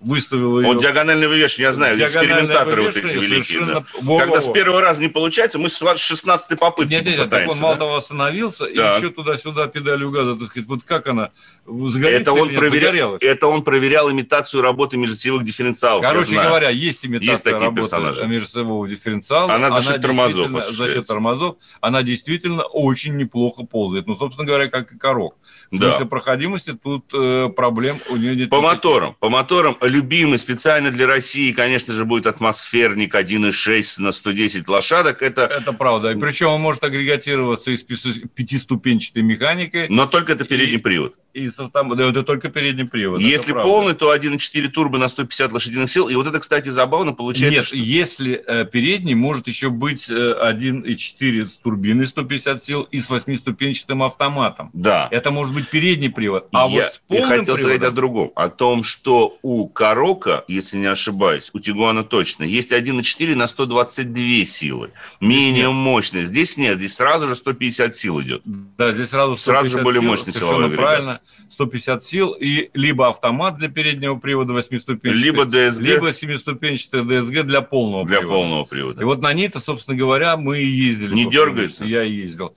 [0.00, 0.66] выставил ее...
[0.66, 3.66] Вот диагональное вывешивание, я знаю, экспериментаторы вот эти великие.
[3.66, 3.84] Да.
[4.00, 4.20] Во -во -во.
[4.20, 7.76] Когда с первого раза не получается, мы с 16 попытки Нет, нет, так он мало
[7.76, 11.30] того остановился, и еще туда-сюда педалью газа, так сказать, вот как она
[11.66, 16.02] это он, проверял, это он проверял имитацию работы межосевых дифференциалов.
[16.02, 18.26] Короче говоря, есть имитация есть такие работы персонажи.
[18.26, 19.54] межосевого дифференциала.
[19.54, 20.50] Она за счет тормозов.
[20.70, 21.56] За счет тормозов.
[21.80, 24.06] Она действительно очень неплохо ползает.
[24.06, 25.36] Ну, собственно говоря, как и корок.
[25.70, 25.90] В Да.
[25.90, 28.50] смысле проходимости тут э, проблем у нее нет.
[28.50, 28.74] По никаких.
[28.76, 29.16] моторам.
[29.20, 35.22] По моторам любимый специально для России, конечно же, будет атмосферник 1.6 на 110 лошадок.
[35.22, 36.12] Это, Это правда.
[36.12, 41.14] И причем он может агрегатироваться из пяти- пятиступенчатой механикой но только это передний привод.
[41.36, 43.20] И с да, это только передний привод.
[43.20, 46.08] Если полный, то 1.4 турбо на 150 лошадиных сил.
[46.08, 47.58] И вот это, кстати, забавно получается.
[47.58, 53.00] Нет, что- если э, передний может еще быть э, 1,4 с турбиной 150 сил и
[53.00, 54.70] с восьмиступенчатым автоматом.
[54.72, 55.08] Да.
[55.10, 56.48] Это может быть передний привод.
[56.52, 58.32] А я, вот с я полным хотел сказать о приводом- другом.
[58.34, 64.44] О том, что у Карока, если не ошибаюсь, у Тигуана точно, есть 1.4 на 122
[64.46, 64.90] силы.
[65.20, 66.24] Менее мощный.
[66.24, 68.42] Здесь нет, здесь сразу же 150 сил идет.
[68.44, 71.20] Да, здесь сразу Сразу же 150 более сил, мощный силовой правильно.
[71.50, 77.60] 150 сил и либо автомат для переднего привода восьмиступенчатый, Либо ДСГ либо семиступенчатый ДСГ для
[77.62, 78.38] полного для привода.
[78.38, 79.00] полного привода.
[79.02, 81.14] И вот на ней-то, собственно говоря, мы и ездили.
[81.14, 81.84] Не дергается?
[81.84, 82.54] Я ездил.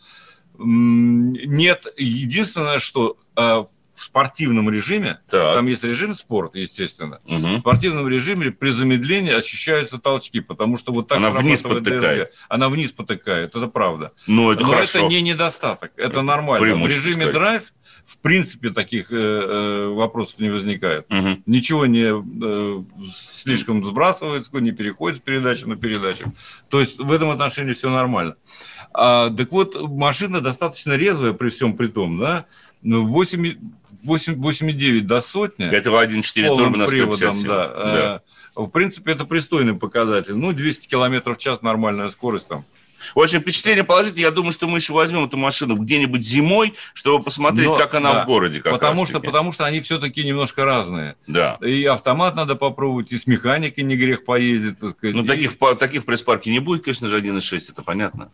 [0.58, 3.68] Нет, единственное, что э, в
[4.04, 5.56] спортивном режиме, Так.
[5.56, 7.60] там есть режим спорт, естественно, в Мгм.
[7.60, 12.30] спортивном режиме при замедлении ощущаются толчки, потому что вот так Она вниз потыкает.
[12.30, 12.36] ДСГ.
[12.50, 14.12] Она вниз потыкает, это правда.
[14.28, 15.00] Ну, это Но хорошо.
[15.00, 16.76] это не недостаток, это нормально.
[16.76, 17.74] В режиме драйв,
[18.10, 21.06] в принципе, таких э, э, вопросов не возникает.
[21.10, 21.44] Мгм.
[21.46, 22.82] Ничего не э,
[23.16, 26.34] слишком сбрасывается, не переходит с передачи на передачу.
[26.70, 28.36] То есть в этом отношении все нормально.
[28.94, 32.46] А, так вот, машина достаточно резвая при всем при том, да?
[32.82, 33.58] Ну, 8,
[34.04, 35.68] 8, 8,9 до сотни.
[35.68, 37.52] Это в 1.4 турбо на 150 приводом, сил.
[37.52, 37.68] да.
[37.68, 38.22] Да.
[38.56, 40.34] Э, В принципе, это пристойный показатель.
[40.34, 42.66] Ну, 200 километров в час нормальная скорость там.
[43.16, 44.26] В общем, впечатление положительное.
[44.26, 48.14] Я думаю, что мы еще возьмем эту машину где-нибудь зимой, чтобы посмотреть, Но, как она
[48.14, 48.62] да, в городе.
[48.62, 51.16] Как потому, что, потому что они все-таки немножко разные.
[51.28, 51.58] Да.
[51.62, 54.80] И автомат надо попробовать, и с механикой не грех поездить.
[54.80, 55.16] Так сказать.
[55.16, 58.32] Ну, И- таких, таких в пресс-парке не будет, конечно же, 1.6, это понятно.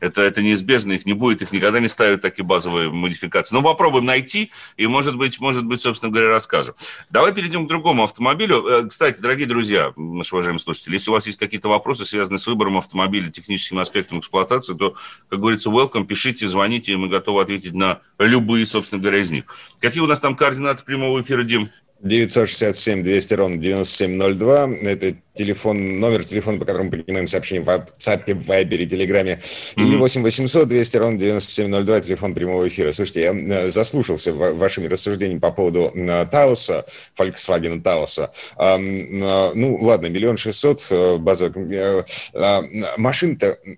[0.00, 3.54] Это, это неизбежно, их не будет, их никогда не ставят такие базовые модификации.
[3.54, 6.74] Но попробуем найти, и, может быть, может быть, собственно говоря, расскажем.
[7.10, 8.66] Давай перейдем к другому автомобилю.
[8.66, 12.46] Э, Кстати, дорогие друзья, наши уважаемые слушатели, если у вас есть какие-то вопросы, связанные с
[12.46, 14.94] выбором автомобиля, техническим аспектом эксплуатации, то,
[15.28, 19.44] как говорится, welcome, пишите, звоните, и мы готовы ответить на любые, собственно говоря, из них.
[19.80, 21.68] Какие у нас там координаты прямого эфира, Дим?
[22.00, 24.70] 967 200 ровно 9702.
[24.82, 29.40] Это телефон, номер телефона, по которому принимаем сообщения в WhatsApp, в Viber и Телеграме.
[29.74, 29.98] И Мгм.
[29.98, 32.92] 8 800 200 ровно 9702, телефон прямого эфира.
[32.92, 36.86] Слушайте, я э, заслушался ва- вашими рассуждениями по поводу э, Тауса,
[37.18, 38.30] Volkswagen Тауса.
[38.56, 41.56] Э, Ну, ладно, миллион шестьсот э, базовых.
[41.56, 42.60] э, э,
[42.96, 43.76] Машина-то, м,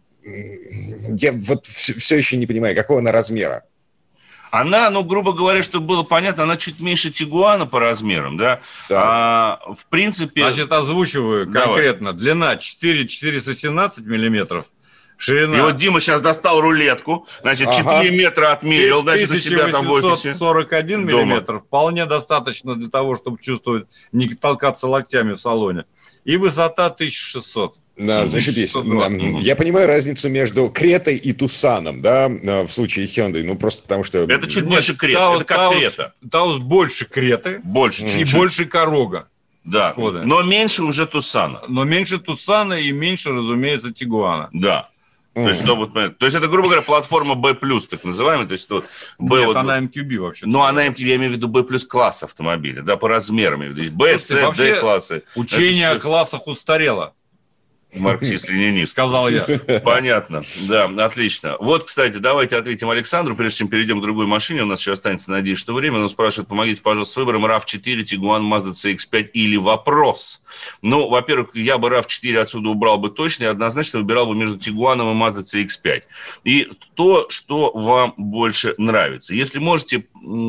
[1.16, 3.64] я вот все еще не понимаю, какого она размера.
[4.50, 8.60] Она, ну, грубо говоря, чтобы было понятно, она чуть меньше Тигуана по размерам, да?
[8.88, 9.02] Да.
[9.04, 10.42] А, в принципе...
[10.42, 11.68] Значит, озвучиваю Давай.
[11.68, 12.12] конкретно.
[12.12, 14.66] Длина 4 417 миллиметров.
[15.18, 18.00] Ширина И вот Дима сейчас достал рулетку, значит, Ага.
[18.00, 20.30] 4 метра отмерил, значит, у себя там в офисе.
[20.30, 21.12] 1841 Дома.
[21.12, 21.58] миллиметр.
[21.58, 25.84] Вполне достаточно для того, чтобы чувствовать, не толкаться локтями в салоне.
[26.24, 27.76] И высота 1600.
[28.06, 28.70] Да, зашибись.
[28.70, 29.08] 102.
[29.08, 33.82] Да, Я понимаю разницу между Кретой и Тусаном, да, э, в случае Hyundai, ну просто
[33.82, 34.18] потому что...
[34.20, 36.12] Это чуть Нет, больше крета, Таус- это как Таус- крета.
[36.30, 38.34] Таус больше креты Больше и чуть-чуть.
[38.34, 39.28] больше корога.
[39.64, 39.90] да.
[39.90, 40.22] Шкода.
[40.24, 41.62] Но меньше уже Тусана.
[41.68, 44.48] Но меньше Тусана и меньше, разумеется, Тигуана.
[44.52, 44.88] Да.
[45.32, 47.54] То есть, что вот, то есть это, грубо говоря, платформа B+,
[47.88, 48.46] так называемая.
[48.46, 48.84] То есть, вот,
[49.18, 50.46] B Нет, вот- она MQB вообще.
[50.46, 53.60] Ну, она, я имею в виду B плюс класс автомобиля, да, по размерам.
[53.60, 53.96] я имею в виду.
[53.98, 55.22] То есть B, C, D классы.
[55.36, 57.14] Учение о классах устарело,
[57.94, 58.92] Марксист-ленинист.
[59.00, 59.46] сказал я.
[59.84, 61.56] Понятно, да, отлично.
[61.58, 64.62] Вот, кстати, давайте ответим Александру, прежде чем перейдем к другой машине.
[64.62, 65.98] У нас еще останется, надеюсь, что время.
[65.98, 70.42] Он спрашивает, помогите, пожалуйста, с выбором RAV4, Tiguan, Mazda CX-5 или вопрос.
[70.82, 74.96] Ну, во-первых, я бы RAV4 отсюда убрал бы точно и однозначно выбирал бы между Tiguan
[74.96, 76.02] и Mazda CX-5.
[76.44, 79.34] И то, что вам больше нравится.
[79.34, 80.04] Если можете,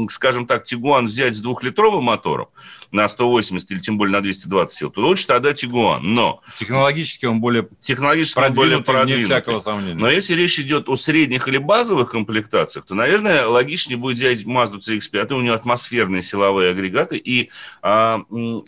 [0.10, 2.50] скажем так, Tiguan взять с двухлитровым мотором
[2.92, 6.00] на 180 или тем более на 220 сил, то лучше тогда Tiguan.
[6.02, 9.96] Но Технологически он более технологически он более продвинутый, всякого сомнения.
[9.96, 14.80] Но если речь идет о средних или базовых комплектациях, то, наверное, логичнее будет взять Mazda
[14.80, 15.34] CX-5.
[15.34, 17.50] У нее атмосферные силовые агрегаты, и
[17.82, 18.22] а,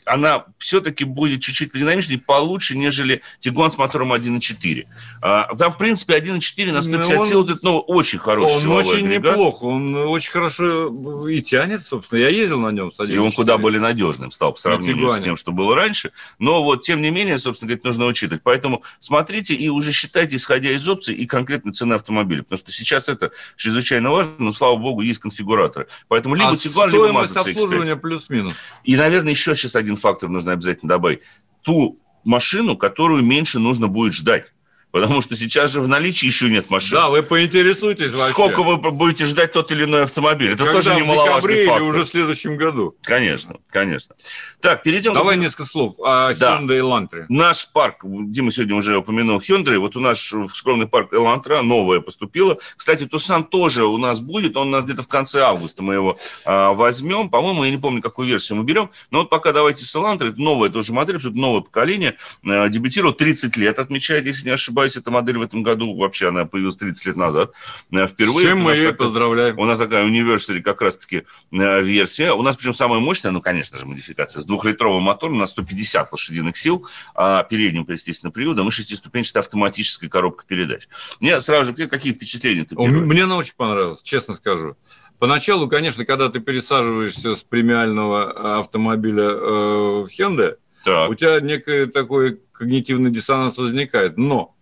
[0.05, 4.85] она все-таки будет чуть-чуть подинамичнее, получше, нежели Tiguan с мотором 1.4.
[5.21, 8.61] А, там, в принципе, 1.4 на 150 Ну, он- сил, это ну, очень хороший он
[8.61, 9.33] силовой очень агрегат.
[9.33, 12.19] неплохо, он очень хорошо и тянет, собственно.
[12.19, 12.91] Я ездил на нем.
[13.07, 13.57] И он куда 1.4.
[13.61, 13.81] более
[14.13, 16.11] надежным стал по сравнению с тем, что было раньше.
[16.39, 18.43] Но вот, тем не менее, собственно говоря, нужно учитывать.
[18.43, 22.43] Поэтому смотрите и уже считайте, исходя из опций и конкретной цены автомобиля.
[22.43, 25.87] Потому что сейчас это чрезвычайно важно, но, слава богу, есть конфигураторы.
[26.07, 27.51] Поэтому либо а Tiguan, либо Mazda CX-5.
[27.51, 28.53] обслуживания плюс-минус.
[28.83, 31.21] И, наверное, еще сейчас один фактор нужно обязательно добавить.
[31.61, 34.53] Ту машину, которую меньше нужно будет ждать.
[34.93, 36.95] Потому что сейчас же в наличии еще нет машин.
[36.95, 38.31] Да, вы поинтересуйтесь вообще.
[38.31, 40.51] Сколько вы будете ждать тот или иной автомобиль?
[40.51, 41.81] Это Когда тоже немаловажный в фактор.
[41.81, 42.95] или уже в следующем году?
[43.01, 44.15] Конечно, конечно.
[44.61, 45.15] Так, перейдем...
[45.15, 45.39] Давай к...
[45.39, 46.59] несколько слов о Да.
[46.59, 47.25] Hyundai Elantra.
[47.27, 51.99] Наш парк, Дима сегодня уже упомянул Hyundai, вот у нас в скромный парк Элантра новое
[51.99, 52.59] поступило.
[52.77, 56.19] Кстати, Тусан тоже у нас будет, он у нас где-то в конце августа мы его
[56.45, 57.31] а, возьмем.
[57.31, 60.39] По-моему, я не помню, какую версию мы берем, но вот пока давайте с Элантра, это
[60.39, 65.11] новая тоже модель, абсолютно новое поколение, а, дебютировал 30 лет, отмечает, если не ошибаюсь, эта
[65.11, 67.51] модель в этом году, вообще она появилась 30 лет назад,
[67.91, 68.47] С впервые.
[68.47, 69.57] чем мы нас ее поздравляем.
[69.59, 72.33] у нас такая University как раз-таки э, версия.
[72.33, 74.41] У нас причем самая мощная, ну, конечно же, модификация.
[74.41, 80.45] С двухлитровым мотором на 150 лошадиных сил, а передним, естественно, приводом и шестиступенчатой автоматической коробкой
[80.47, 80.87] передач.
[81.19, 83.05] Мне сразу же, какие впечатления ты первые?
[83.05, 84.75] Мне она очень понравилась, честно скажу.
[85.19, 91.09] Поначалу, конечно, когда ты пересаживаешься с премиального автомобиля э, в Hyundai, Так.
[91.09, 94.17] у тебя некий такой когнитивный диссонанс возникает.
[94.17, 94.55] Но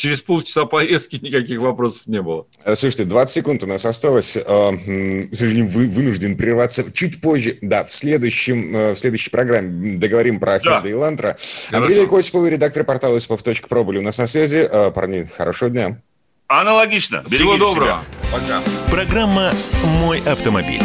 [0.00, 2.46] через полчаса поездки никаких вопросов не было.
[2.64, 4.36] Э, Слушайте, 20 секунд у нас осталось.
[4.36, 7.58] Э, К сожалению, вы вынужден прерваться чуть позже.
[7.60, 10.80] Да, в, следующем, э, в следующей программе договорим про Да.
[10.80, 11.36] Hyundai Elantra.
[11.68, 11.76] Хорошо.
[11.76, 14.66] Андрей Осипов, редактор портала осипов.про были у нас на связи.
[14.70, 16.00] Э, Парни, хорошего дня.
[16.48, 17.18] Аналогично.
[17.20, 18.02] Всего Берегите доброго.
[18.02, 18.02] себя.
[18.32, 18.60] Пока.
[18.90, 19.52] Программа
[20.00, 20.82] «Мой автомобиль».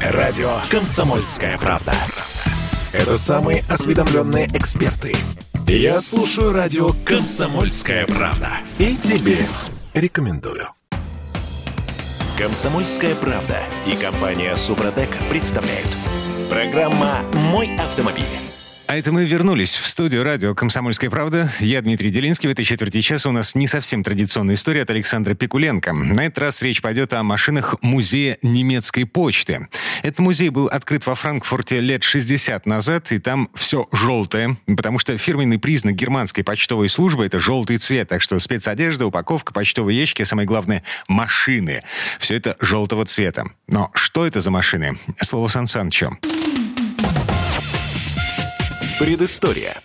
[0.00, 1.92] Радио «Комсомольская правда».
[2.92, 5.12] Это самые осведомленные эксперты.
[5.68, 8.48] Я слушаю радио «Комсомольская правда».
[8.78, 9.36] И тебе
[9.92, 10.68] рекомендую.
[12.38, 15.88] «Комсомольская правда» и компания «Супротек» представляют.
[16.48, 17.18] Программа
[17.52, 18.47] «Мой автомобиль».
[18.88, 21.52] А это мы вернулись в студию радио «Комсомольская правда».
[21.60, 22.48] Я Дмитрий Делинский.
[22.48, 25.92] В этой четверти часа у нас не совсем традиционная история от Александра Пикуленко.
[25.92, 29.68] На этот раз речь пойдет о машинах музея немецкой почты.
[30.02, 35.18] Этот музей был открыт во Франкфурте лет 60 назад, и там все желтое, потому что
[35.18, 40.24] фирменный признак германской почтовой службы— это желтый цвет, так что спецодежда, упаковка, почтовые ящики, а
[40.24, 41.82] самое главное— машины.
[42.18, 43.44] Все это желтого цвета.
[43.66, 44.98] Но что это за машины?
[45.20, 46.16] Слово Сан Санычу.
[48.98, 49.80] Предыстория.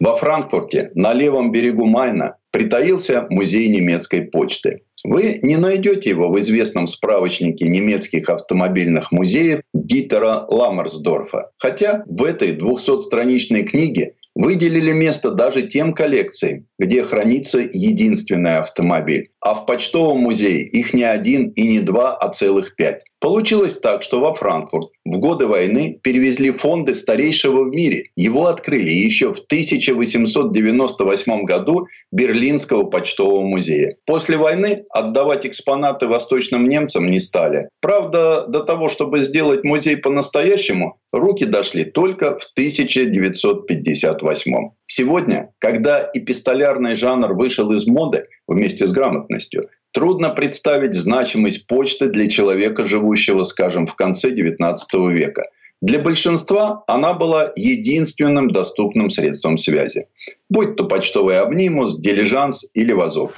[0.00, 4.82] Во Франкфурте на левом берегу Майна притаился музей немецкой почты.
[5.04, 11.50] Вы не найдете его в известном справочнике немецких автомобильных музеев Дитера Ламмерсдорфа.
[11.56, 19.30] Хотя в этой 200-страничной книге выделили место даже тем коллекциям, где хранится единственный автомобиль.
[19.40, 23.04] А в почтовом музее их не один и не два, а целых пять.
[23.24, 28.10] Получилось так, что во Франкфурт в годы войны перевезли фонды старейшего в мире.
[28.16, 33.96] Его открыли еще в 1898 году Берлинского почтового музея.
[34.04, 37.70] После войны отдавать экспонаты восточным немцам не стали.
[37.80, 44.52] Правда, до того, чтобы сделать музей по-настоящему, руки дошли только в 1958.
[44.84, 52.26] Сегодня, когда эпистолярный жанр вышел из моды вместе с грамотностью, Трудно представить значимость почты для
[52.26, 54.76] человека, живущего, скажем, в конце XIX
[55.12, 55.44] века.
[55.80, 60.08] Для большинства она была единственным доступным средством связи.
[60.50, 63.34] Будь то почтовый обнимус, дилижанс или вазок.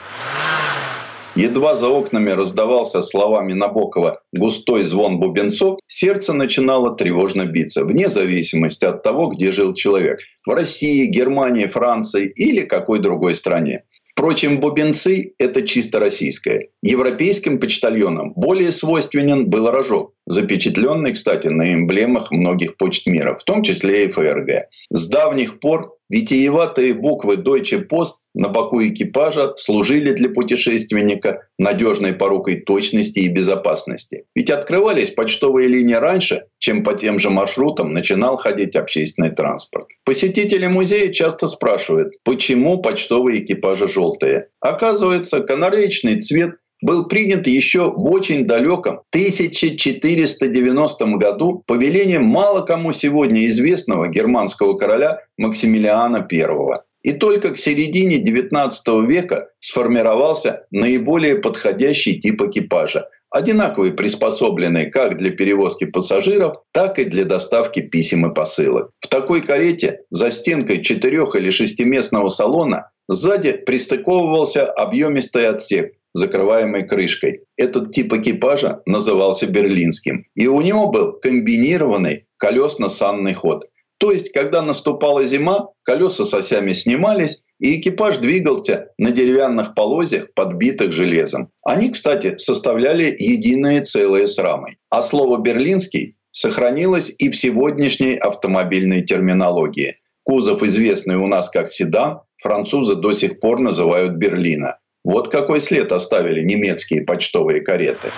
[1.34, 8.86] Едва за окнами раздавался словами Набокова густой звон бубенцов, сердце начинало тревожно биться, вне зависимости
[8.86, 10.20] от того, где жил человек.
[10.46, 13.82] В России, Германии, Франции или какой другой стране.
[14.18, 16.68] Впрочем, бубенцы– это чисто российское.
[16.82, 23.62] Европейским почтальонам более свойственен был рожок, запечатленный, кстати, на эмблемах многих почт мира, в том
[23.62, 24.70] числе и ФРГ.
[24.88, 32.56] С давних пор витиеватые буквы Deutsche Post на боку экипажа служили для путешественника надежной порукой
[32.60, 34.24] точности и безопасности.
[34.34, 39.86] Ведь открывались почтовые линии раньше, чем по тем же маршрутам начинал ходить общественный транспорт.
[40.04, 44.48] Посетители музея часто спрашивают, почему почтовые экипажи желтые.
[44.60, 53.46] Оказывается, канареечный цвет был принят еще в очень далеком 1490 году повелением мало кому сегодня
[53.46, 56.80] известного германского короля Максимилиана I.
[57.06, 65.30] И только к середине XIX века сформировался наиболее подходящий тип экипажа, одинаковый приспособленный как для
[65.30, 68.90] перевозки пассажиров, так и для доставки писем и посылок.
[68.98, 77.42] В такой карете за стенкой четырех- или шестиместного салона сзади пристыковывался объемистый отсек, закрываемый крышкой.
[77.56, 80.26] Этот тип экипажа назывался берлинским.
[80.34, 83.66] И у него был комбинированный колесно-санный ход.
[83.98, 90.34] То есть, когда наступала зима, колеса с осями снимались, и экипаж двигался на деревянных полозьях,
[90.34, 91.50] подбитых железом.
[91.64, 94.76] Они, кстати, составляли единое целое с рамой.
[94.90, 99.96] А слово «берлинский» сохранилось и в сегодняшней автомобильной терминологии.
[100.22, 104.78] Кузов, известный у нас как седан, французы до сих пор называют Берлина.
[105.04, 108.08] Вот какой след оставили немецкие почтовые кареты.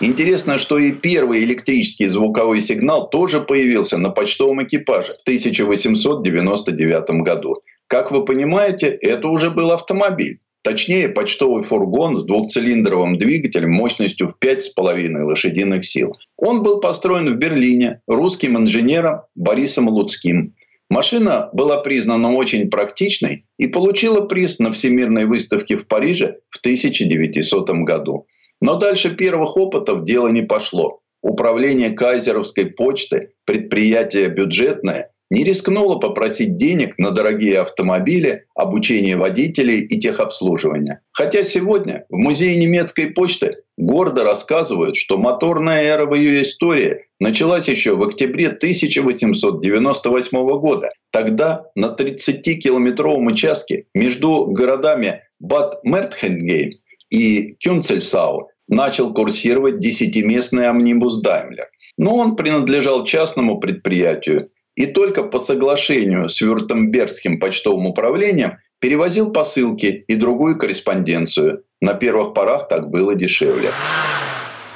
[0.00, 7.62] Интересно, что и первый электрический звуковой сигнал тоже появился на почтовом экипаже в 1899 году.
[7.86, 10.40] Как вы понимаете, это уже был автомобиль.
[10.62, 16.16] Точнее, почтовый фургон с двухцилиндровым двигателем мощностью в 5,5 лошадиных сил.
[16.38, 20.54] Он был построен в Берлине русским инженером Борисом Луцким.
[20.88, 27.70] Машина была признана очень практичной и получила приз на Всемирной выставке в Париже в 1900
[27.84, 28.26] году.
[28.64, 30.96] Но дальше первых опытов дело не пошло.
[31.20, 39.98] Управление Кайзеровской почты, предприятие бюджетное, не рискнуло попросить денег на дорогие автомобили, обучение водителей и
[39.98, 41.00] техобслуживание.
[41.12, 47.68] Хотя сегодня в музее немецкой почты гордо рассказывают, что моторная эра в ее истории началась
[47.68, 50.88] еще в октябре 1898 года.
[51.10, 56.78] Тогда на 30-километровом участке между городами Бад Мертхенгейм
[57.10, 61.68] и Кюнцельсау начал курсировать десятиместный амнибус Даймлер.
[61.96, 70.04] Но он принадлежал частному предприятию и только по соглашению с Вюртембергским почтовым управлением перевозил посылки
[70.06, 71.64] и другую корреспонденцию.
[71.80, 73.70] На первых порах так было дешевле.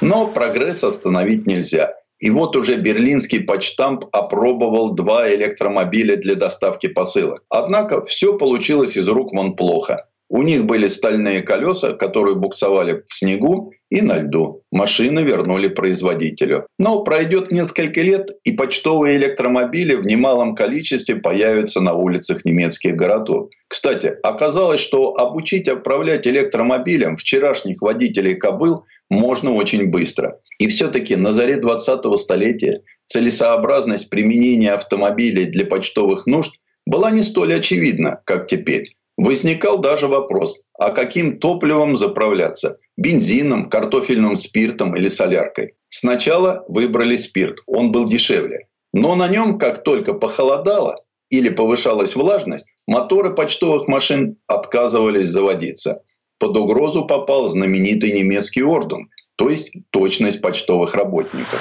[0.01, 1.93] Но прогресс остановить нельзя.
[2.19, 7.43] И вот уже берлинский почтамп опробовал два электромобиля для доставки посылок.
[7.49, 10.08] Однако все получилось из рук вон плохо.
[10.29, 14.61] У них были стальные колеса, которые буксовали в снегу и на льду.
[14.71, 16.67] Машины вернули производителю.
[16.77, 23.49] Но пройдет несколько лет, и почтовые электромобили в немалом количестве появятся на улицах немецких городов.
[23.67, 30.39] Кстати, оказалось, что обучить управлять электромобилем вчерашних водителей кобыл можно очень быстро.
[30.59, 36.51] И все-таки на заре 20-го столетия целесообразность применения автомобилей для почтовых нужд
[36.85, 38.95] была не столь очевидна, как теперь.
[39.21, 42.77] Возникал даже вопрос, а каким топливом заправляться?
[42.95, 45.73] Бензином, картофельным спиртом или соляркой?
[45.89, 48.67] Сначала выбрали спирт, он был дешевле.
[48.93, 50.95] Но на нем, как только похолодало
[51.29, 56.01] или повышалась влажность, моторы почтовых машин отказывались заводиться.
[56.37, 61.59] Под угрозу попал знаменитый немецкий орден, то есть точность почтовых работников.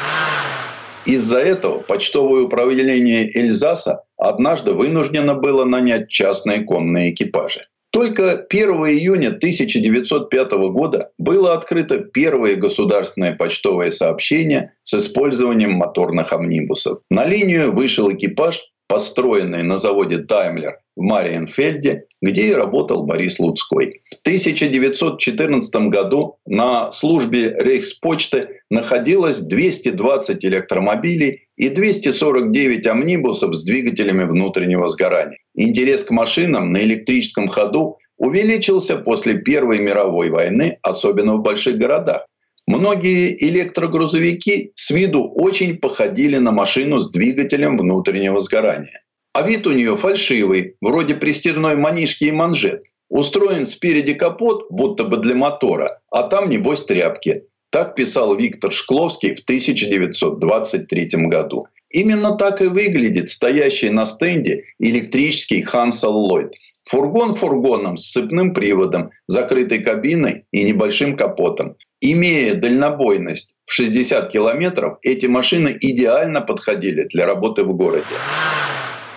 [1.06, 7.66] Из-за этого почтовое управление Эльзаса однажды вынуждено было нанять частные конные экипажи.
[7.90, 16.98] Только 1 июня 1905 года было открыто первое государственное почтовое сообщение с использованием моторных амнибусов.
[17.10, 24.02] На линию вышел экипаж, построенный на заводе Таймлер в Мариенфельде, где и работал Борис Луцкой.
[24.10, 34.88] В 1914 году на службе Рейхспочты находилось 220 электромобилей и 249 амнибусов с двигателями внутреннего
[34.88, 35.38] сгорания.
[35.54, 42.26] Интерес к машинам на электрическом ходу увеличился после Первой мировой войны, особенно в больших городах.
[42.68, 49.04] Многие электрогрузовики с виду очень походили на машину с двигателем внутреннего сгорания.
[49.32, 52.82] А вид у нее фальшивый, вроде пристежной манишки и манжет.
[53.08, 57.44] Устроен спереди капот, будто бы для мотора, а там, небось, тряпки.
[57.70, 61.68] Так писал Виктор Шкловский в 1923 году.
[61.88, 66.50] Именно так и выглядит стоящий на стенде электрический Hansel Lloyd.
[66.88, 71.76] Фургон фургоном с цепным приводом, закрытой кабиной и небольшим капотом.
[72.00, 78.06] Имея дальнобойность в 60 километров, эти машины идеально подходили для работы в городе.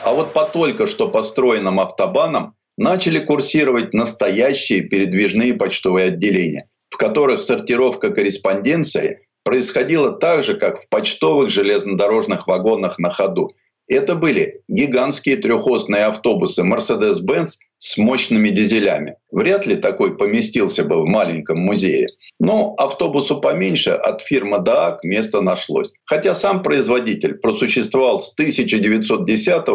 [0.04, 7.42] А вот по только что построенным автобанам начали курсировать настоящие передвижные почтовые отделения, в которых
[7.42, 13.52] сортировка корреспонденции происходила так же, как в почтовых железнодорожных вагонах на ходу.
[13.92, 19.16] Это были гигантские трехосные автобусы Mercedes-Benz с мощными дизелями.
[19.32, 22.08] Вряд ли такой поместился бы в маленьком музее.
[22.40, 25.92] Но автобусу поменьше от фирмы ДААК место нашлось.
[26.06, 29.66] Хотя сам производитель просуществовал с 1910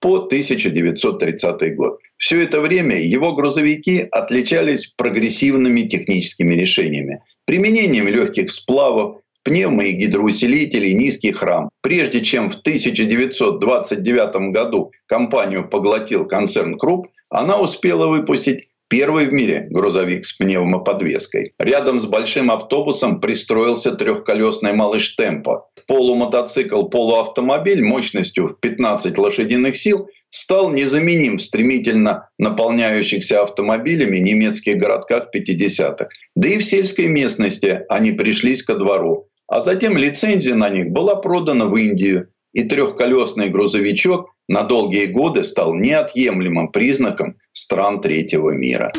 [0.00, 1.98] по 1930 год.
[2.16, 7.20] Все это время его грузовики отличались прогрессивными техническими решениями.
[7.44, 11.70] Применением легких сплавов, пневмо- и гидроусилителей, низкий храм.
[11.82, 19.66] Прежде чем в 1929 году компанию поглотил концерн Круп, она успела выпустить Первый в мире
[19.68, 21.54] грузовик с пневмоподвеской.
[21.58, 25.66] Рядом с большим автобусом пристроился трехколесный малыш Темпо.
[25.88, 36.06] Полумотоцикл-полуавтомобиль мощностью в 15 лошадиных сил стал незаменим в стремительно наполняющихся автомобилями немецких городках 50-х.
[36.36, 39.26] Да и в сельской местности они пришлись ко двору.
[39.48, 45.44] А затем лицензия на них была продана в Индию и трехколесный грузовичок на долгие годы
[45.44, 48.92] стал неотъемлемым признаком стран третьего мира.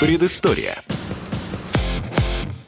[0.00, 0.82] Предыстория.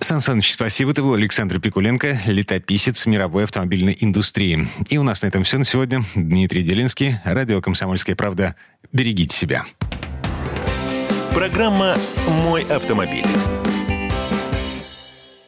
[0.01, 0.93] Сан Саныч, спасибо.
[0.93, 4.67] Это был Александр Пикуленко, летописец мировой автомобильной индустрии.
[4.89, 6.03] И у нас на этом все на сегодня.
[6.15, 8.57] Дмитрий Делинский, радио «Комсомольская правда».
[8.93, 9.65] Берегите себя.
[11.35, 11.97] Программа
[12.45, 13.27] «Мой автомобиль».